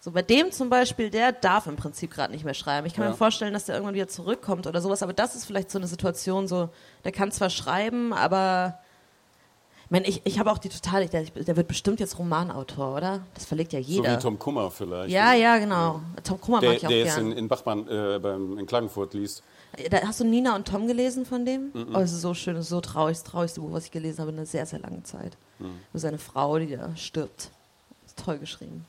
so 0.05 0.11
bei 0.11 0.23
dem 0.23 0.51
zum 0.51 0.69
Beispiel, 0.69 1.11
der 1.11 1.31
darf 1.31 1.69
im 1.69 1.77
Prinzip 1.77 2.11
gerade 2.11 2.33
nicht 2.33 2.45
mehr 2.45 2.55
schreiben. 2.55 2.89
Ich 2.89 2.95
kann 2.95 3.05
ja. 3.05 3.11
mir 3.11 3.17
vorstellen, 3.17 3.53
dass 3.53 3.67
der 3.67 3.77
irgendwann 3.77 3.95
wieder 3.95 4.09
zurückkommt 4.09 4.67
oder 4.67 4.81
sowas, 4.81 5.01
aber 5.05 5.13
das 5.13 5.37
ist 5.37 5.45
vielleicht 5.45 5.71
so 5.71 5.79
eine 5.79 5.87
Situation, 5.87 6.49
so, 6.49 6.71
der 7.05 7.13
kann 7.13 7.31
zwar 7.31 7.51
schreiben, 7.51 8.13
aber 8.13 8.81
ich 9.85 9.91
meine, 9.93 10.09
ich, 10.09 10.21
ich 10.25 10.41
habe 10.41 10.51
auch 10.51 10.59
die 10.59 10.71
totale, 10.71 11.07
der, 11.07 11.23
der, 11.23 11.57
wird 11.57 11.69
bestimmt 11.69 12.01
jetzt 12.01 12.19
Romanautor, 12.19 12.97
oder? 12.97 13.21
Das 13.35 13.45
verlegt 13.45 13.73
ja 13.73 13.79
jeder. 13.79 14.11
So 14.11 14.17
wie 14.17 14.23
Tom 14.23 14.39
Kummer 14.41 14.73
vielleicht. 14.73 15.13
Ja, 15.13 15.35
ja, 15.35 15.59
genau. 15.59 16.01
Tom 16.25 16.41
Kummer 16.41 16.59
der, 16.59 16.71
mag 16.71 16.79
ich 16.79 16.85
auch 16.85 16.89
Der 16.89 16.99
jetzt 16.99 17.19
in, 17.19 17.31
in 17.31 17.47
Bachmann, 17.47 17.87
äh, 17.87 18.19
beim, 18.19 18.59
in 18.59 18.67
Klagenfurt 18.67 19.15
liest. 19.15 19.45
Da, 19.89 20.01
hast 20.05 20.19
du 20.19 20.25
Nina 20.25 20.57
und 20.57 20.67
Tom 20.67 20.89
gelesen 20.89 21.25
von 21.27 21.45
dem? 21.45 21.71
Mm 21.73 21.77
-mm. 21.77 21.97
Oh, 21.97 22.01
es 22.01 22.13
ist 22.13 22.23
so 22.23 22.35
schön, 22.35 22.57
es 22.57 22.65
ist 22.65 22.71
so 22.71 22.81
traurig, 22.81 23.19
das 23.19 23.25
traurigste 23.25 23.61
Buch, 23.61 23.71
was 23.71 23.85
ich 23.85 23.93
gelesen 23.93 24.19
habe 24.19 24.33
in 24.33 24.39
einer 24.39 24.47
sehr, 24.47 24.67
sehr 24.67 24.81
langen 24.81 25.05
Zeit. 25.05 25.37
Mm. 25.61 25.67
Über 25.67 25.99
seine 25.99 26.19
Frau, 26.19 26.59
die 26.59 26.75
da 26.75 26.97
stirbt. 26.97 27.51
Ist 28.05 28.19
toll 28.19 28.39
geschrieben. 28.39 28.85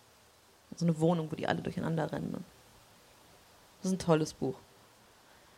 So 0.75 0.86
eine 0.86 0.99
Wohnung, 0.99 1.31
wo 1.31 1.36
die 1.36 1.47
alle 1.47 1.62
durcheinander 1.62 2.12
rennen. 2.12 2.31
Ne? 2.31 2.39
Das 3.81 3.91
ist 3.91 3.97
ein 3.97 4.05
tolles 4.05 4.33
Buch. 4.33 4.55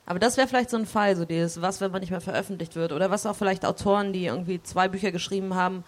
Aber 0.06 0.20
das 0.20 0.38
wäre 0.38 0.48
vielleicht 0.48 0.70
so 0.70 0.78
ein 0.78 0.86
Fall, 0.86 1.16
so 1.16 1.26
dieses, 1.26 1.62
was, 1.62 1.82
wenn 1.82 1.92
man 1.92 2.02
nicht 2.02 2.12
mehr 2.12 2.22
veröffentlicht 2.22 2.76
wird. 2.76 2.92
Oder 2.92 3.10
was 3.10 3.26
auch 3.26 3.36
vielleicht 3.36 3.66
Autoren, 3.66 4.14
die 4.14 4.26
irgendwie 4.26 4.62
zwei 4.62 4.88
Bücher 4.88 5.12
geschrieben 5.12 5.56
haben 5.56 5.84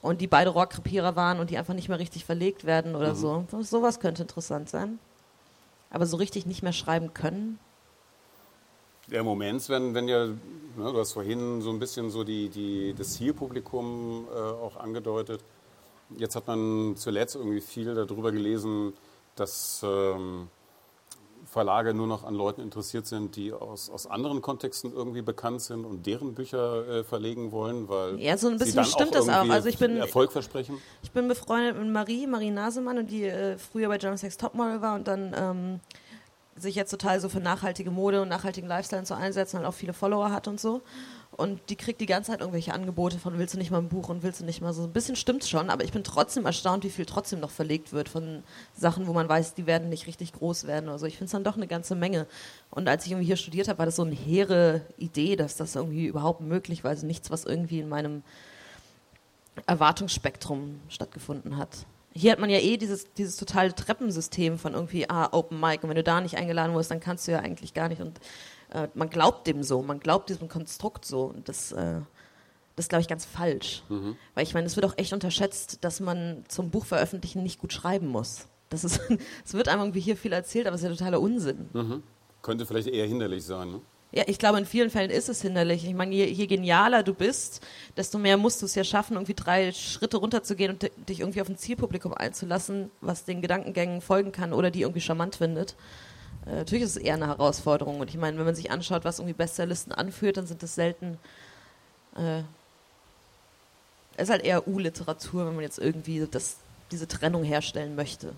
und 0.00 0.20
die 0.20 0.26
beide 0.26 0.50
Rohrkrepierer 0.50 1.16
waren 1.16 1.38
und 1.38 1.50
die 1.50 1.58
einfach 1.58 1.74
nicht 1.74 1.88
mehr 1.88 1.98
richtig 1.98 2.24
verlegt 2.24 2.64
werden 2.64 2.96
oder 2.96 3.14
mhm. 3.14 3.16
so. 3.16 3.46
Sowas 3.60 4.00
könnte 4.00 4.22
interessant 4.22 4.70
sein. 4.70 4.98
Aber 5.90 6.06
so 6.06 6.16
richtig 6.16 6.46
nicht 6.46 6.62
mehr 6.62 6.72
schreiben 6.72 7.12
können. 7.12 7.58
Ja, 9.08 9.20
im 9.20 9.26
Moment, 9.26 9.68
wenn, 9.68 9.94
wenn 9.94 10.08
ja, 10.08 10.26
ne, 10.26 10.36
du 10.76 10.98
hast 10.98 11.12
vorhin 11.12 11.60
so 11.60 11.70
ein 11.70 11.78
bisschen 11.78 12.10
so 12.10 12.24
die, 12.24 12.48
die, 12.48 12.94
das 12.96 13.14
Zielpublikum 13.14 14.26
äh, 14.34 14.38
auch 14.38 14.76
angedeutet, 14.76 15.44
Jetzt 16.18 16.36
hat 16.36 16.46
man 16.46 16.94
zuletzt 16.96 17.36
irgendwie 17.36 17.60
viel 17.60 17.94
darüber 17.94 18.32
gelesen, 18.32 18.92
dass 19.36 19.82
ähm, 19.84 20.48
Verlage 21.44 21.92
nur 21.92 22.06
noch 22.06 22.24
an 22.24 22.34
Leuten 22.34 22.60
interessiert 22.60 23.06
sind, 23.06 23.36
die 23.36 23.52
aus, 23.52 23.90
aus 23.90 24.06
anderen 24.06 24.40
Kontexten 24.40 24.92
irgendwie 24.92 25.22
bekannt 25.22 25.60
sind 25.62 25.84
und 25.84 26.06
deren 26.06 26.34
Bücher 26.34 26.88
äh, 26.88 27.04
verlegen 27.04 27.52
wollen, 27.52 27.88
weil 27.88 28.18
ja, 28.20 28.36
so 28.36 28.48
ein 28.48 28.58
bisschen 28.58 28.84
stimmt 28.84 29.10
auch 29.16 29.26
das 29.26 29.28
auch. 29.28 29.48
Also 29.48 29.68
ich 29.68 29.78
bin 29.78 29.96
Erfolg 29.96 30.32
versprechen. 30.32 30.78
Ich 31.02 31.10
bin 31.10 31.28
befreundet 31.28 31.78
mit 31.78 31.88
Marie, 31.88 32.26
Marie 32.26 32.50
Nasemann, 32.50 32.98
und 32.98 33.10
die 33.10 33.24
äh, 33.24 33.58
früher 33.58 33.88
bei 33.88 33.96
John 33.96 34.16
Sex 34.16 34.36
Topmodel 34.36 34.80
war 34.80 34.94
und 34.94 35.08
dann 35.08 35.34
ähm, 35.36 35.80
sich 36.56 36.74
jetzt 36.74 36.90
total 36.90 37.20
so 37.20 37.28
für 37.28 37.40
nachhaltige 37.40 37.90
Mode 37.90 38.22
und 38.22 38.28
nachhaltigen 38.28 38.68
Lifestyle 38.68 39.00
und 39.00 39.06
so 39.06 39.14
einsetzt 39.14 39.54
und 39.54 39.60
halt 39.60 39.68
auch 39.68 39.74
viele 39.74 39.92
Follower 39.92 40.30
hat 40.30 40.48
und 40.48 40.60
so. 40.60 40.82
Und 41.34 41.60
die 41.70 41.76
kriegt 41.76 42.00
die 42.02 42.06
ganze 42.06 42.30
Zeit 42.30 42.40
irgendwelche 42.40 42.74
Angebote 42.74 43.18
von 43.18 43.38
willst 43.38 43.54
du 43.54 43.58
nicht 43.58 43.70
mal 43.70 43.78
ein 43.78 43.88
Buch 43.88 44.10
und 44.10 44.22
willst 44.22 44.42
du 44.42 44.44
nicht 44.44 44.60
mal 44.60 44.74
so. 44.74 44.82
Ein 44.82 44.92
bisschen 44.92 45.16
stimmt's 45.16 45.48
schon, 45.48 45.70
aber 45.70 45.82
ich 45.82 45.90
bin 45.90 46.04
trotzdem 46.04 46.44
erstaunt, 46.44 46.84
wie 46.84 46.90
viel 46.90 47.06
trotzdem 47.06 47.40
noch 47.40 47.50
verlegt 47.50 47.92
wird 47.94 48.10
von 48.10 48.42
Sachen, 48.76 49.06
wo 49.06 49.14
man 49.14 49.30
weiß, 49.30 49.54
die 49.54 49.66
werden 49.66 49.88
nicht 49.88 50.06
richtig 50.06 50.34
groß 50.34 50.66
werden. 50.66 50.90
Also 50.90 51.06
ich 51.06 51.14
finde 51.14 51.26
es 51.26 51.32
dann 51.32 51.42
doch 51.42 51.56
eine 51.56 51.66
ganze 51.66 51.94
Menge. 51.94 52.26
Und 52.70 52.86
als 52.86 53.06
ich 53.06 53.12
irgendwie 53.12 53.26
hier 53.26 53.36
studiert 53.36 53.68
habe, 53.68 53.78
war 53.78 53.86
das 53.86 53.96
so 53.96 54.02
eine 54.02 54.14
hehre 54.14 54.82
Idee, 54.98 55.34
dass 55.36 55.56
das 55.56 55.74
irgendwie 55.74 56.06
überhaupt 56.06 56.42
möglich 56.42 56.84
war. 56.84 56.90
Also 56.90 57.06
nichts, 57.06 57.30
was 57.30 57.46
irgendwie 57.46 57.80
in 57.80 57.88
meinem 57.88 58.22
Erwartungsspektrum 59.66 60.80
stattgefunden 60.88 61.56
hat. 61.56 61.86
Hier 62.14 62.32
hat 62.32 62.40
man 62.40 62.50
ja 62.50 62.58
eh 62.58 62.76
dieses, 62.76 63.10
dieses 63.14 63.36
totale 63.36 63.74
Treppensystem 63.74 64.58
von 64.58 64.74
irgendwie, 64.74 65.08
ah, 65.08 65.30
Open 65.32 65.58
Mic. 65.58 65.82
Und 65.82 65.88
wenn 65.88 65.96
du 65.96 66.02
da 66.02 66.20
nicht 66.20 66.36
eingeladen 66.36 66.74
wirst, 66.74 66.90
dann 66.90 67.00
kannst 67.00 67.26
du 67.26 67.32
ja 67.32 67.38
eigentlich 67.38 67.72
gar 67.72 67.88
nicht. 67.88 68.02
Und 68.02 68.20
äh, 68.72 68.88
man 68.94 69.10
glaubt 69.10 69.46
dem 69.46 69.62
so, 69.62 69.82
man 69.82 70.00
glaubt 70.00 70.28
diesem 70.30 70.48
Konstrukt 70.48 71.04
so. 71.04 71.24
Und 71.24 71.48
das, 71.48 71.72
äh, 71.72 72.00
Das 72.76 72.88
glaube 72.88 73.02
ich, 73.02 73.08
ganz 73.08 73.24
falsch. 73.24 73.82
Mhm. 73.88 74.16
Weil 74.34 74.44
ich 74.44 74.54
meine, 74.54 74.66
es 74.66 74.76
wird 74.76 74.86
auch 74.86 74.96
echt 74.96 75.12
unterschätzt, 75.12 75.78
dass 75.82 76.00
man 76.00 76.44
zum 76.48 76.70
Buch 76.70 76.86
veröffentlichen 76.86 77.42
nicht 77.42 77.60
gut 77.60 77.72
schreiben 77.72 78.08
muss. 78.08 78.48
Das 78.70 78.84
ist, 78.84 79.00
es 79.44 79.54
wird 79.54 79.68
einem 79.68 79.82
irgendwie 79.82 80.00
hier 80.00 80.16
viel 80.16 80.32
erzählt, 80.32 80.66
aber 80.66 80.74
es 80.74 80.82
ist 80.82 80.88
ja 80.88 80.96
totaler 80.96 81.20
Unsinn. 81.20 81.68
Mhm. 81.72 82.02
Könnte 82.40 82.66
vielleicht 82.66 82.88
eher 82.88 83.06
hinderlich 83.06 83.44
sein. 83.44 83.72
Ne? 83.72 83.80
Ja, 84.14 84.24
ich 84.26 84.38
glaube, 84.38 84.58
in 84.58 84.66
vielen 84.66 84.90
Fällen 84.90 85.10
ist 85.10 85.28
es 85.28 85.40
hinderlich. 85.40 85.86
Ich 85.86 85.94
meine, 85.94 86.14
je, 86.14 86.26
je 86.26 86.46
genialer 86.46 87.02
du 87.02 87.14
bist, 87.14 87.60
desto 87.96 88.18
mehr 88.18 88.36
musst 88.36 88.60
du 88.60 88.66
es 88.66 88.74
ja 88.74 88.84
schaffen, 88.84 89.14
irgendwie 89.14 89.34
drei 89.34 89.72
Schritte 89.72 90.18
runterzugehen 90.18 90.72
und 90.72 90.90
dich 91.08 91.20
irgendwie 91.20 91.40
auf 91.40 91.48
ein 91.48 91.56
Zielpublikum 91.56 92.12
einzulassen, 92.12 92.90
was 93.00 93.24
den 93.24 93.40
Gedankengängen 93.40 94.00
folgen 94.02 94.32
kann 94.32 94.52
oder 94.52 94.70
die 94.70 94.82
irgendwie 94.82 95.00
charmant 95.00 95.36
findet. 95.36 95.76
Äh, 96.46 96.56
natürlich 96.56 96.84
ist 96.84 96.96
es 96.96 97.02
eher 97.02 97.14
eine 97.14 97.28
Herausforderung. 97.28 98.00
Und 98.00 98.10
ich 98.10 98.16
meine, 98.16 98.38
wenn 98.38 98.44
man 98.44 98.54
sich 98.54 98.70
anschaut, 98.70 99.04
was 99.04 99.18
irgendwie 99.18 99.34
Bestsellerlisten 99.34 99.92
anführt, 99.92 100.36
dann 100.36 100.46
sind 100.46 100.62
das 100.62 100.74
selten. 100.74 101.18
Äh, 102.16 102.40
es 104.16 104.24
ist 104.24 104.30
halt 104.30 104.44
eher 104.44 104.68
U-Literatur, 104.68 105.46
wenn 105.46 105.54
man 105.54 105.62
jetzt 105.62 105.78
irgendwie 105.78 106.26
das, 106.30 106.56
diese 106.90 107.08
Trennung 107.08 107.44
herstellen 107.44 107.96
möchte. 107.96 108.32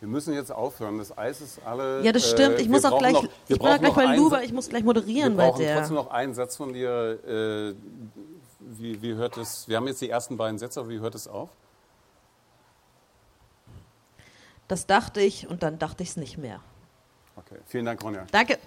Wir 0.00 0.08
müssen 0.08 0.34
jetzt 0.34 0.52
aufhören. 0.52 0.98
Das 0.98 1.16
Eis 1.16 1.40
ist 1.40 1.60
alle. 1.64 2.02
Ja, 2.02 2.12
das 2.12 2.28
stimmt. 2.28 2.56
Äh, 2.58 2.62
ich 2.62 2.66
wir 2.66 2.72
muss 2.72 2.84
auch 2.84 2.98
gleich. 2.98 3.14
Noch, 3.14 3.24
ich 3.48 3.58
bin 3.58 3.68
auch 3.68 3.78
gleich 3.78 3.94
bei 3.94 4.16
Luba. 4.16 4.40
Ich 4.42 4.52
muss 4.52 4.68
gleich 4.68 4.82
Wir 4.82 4.86
moderieren 4.86 5.36
bei 5.36 5.48
brauchen 5.48 5.62
der. 5.62 5.76
trotzdem 5.76 5.96
noch 5.96 6.10
einen 6.10 6.34
Satz 6.34 6.56
von 6.56 6.72
dir. 6.72 7.18
Äh, 7.26 7.74
wie, 8.60 9.00
wie 9.00 9.14
hört 9.14 9.36
es? 9.36 9.68
Wir 9.68 9.76
haben 9.76 9.86
jetzt 9.86 10.00
die 10.00 10.10
ersten 10.10 10.36
beiden 10.36 10.58
Sätze, 10.58 10.80
aber 10.80 10.88
wie 10.88 10.98
hört 10.98 11.14
es 11.14 11.28
auf? 11.28 11.48
Das 14.68 14.86
dachte 14.86 15.20
ich 15.20 15.48
und 15.48 15.62
dann 15.62 15.78
dachte 15.78 16.02
ich 16.02 16.10
es 16.10 16.16
nicht 16.16 16.38
mehr. 16.38 16.60
Okay. 17.36 17.58
Vielen 17.66 17.84
Dank, 17.86 18.02
Ronja. 18.02 18.26
Danke. 18.32 18.58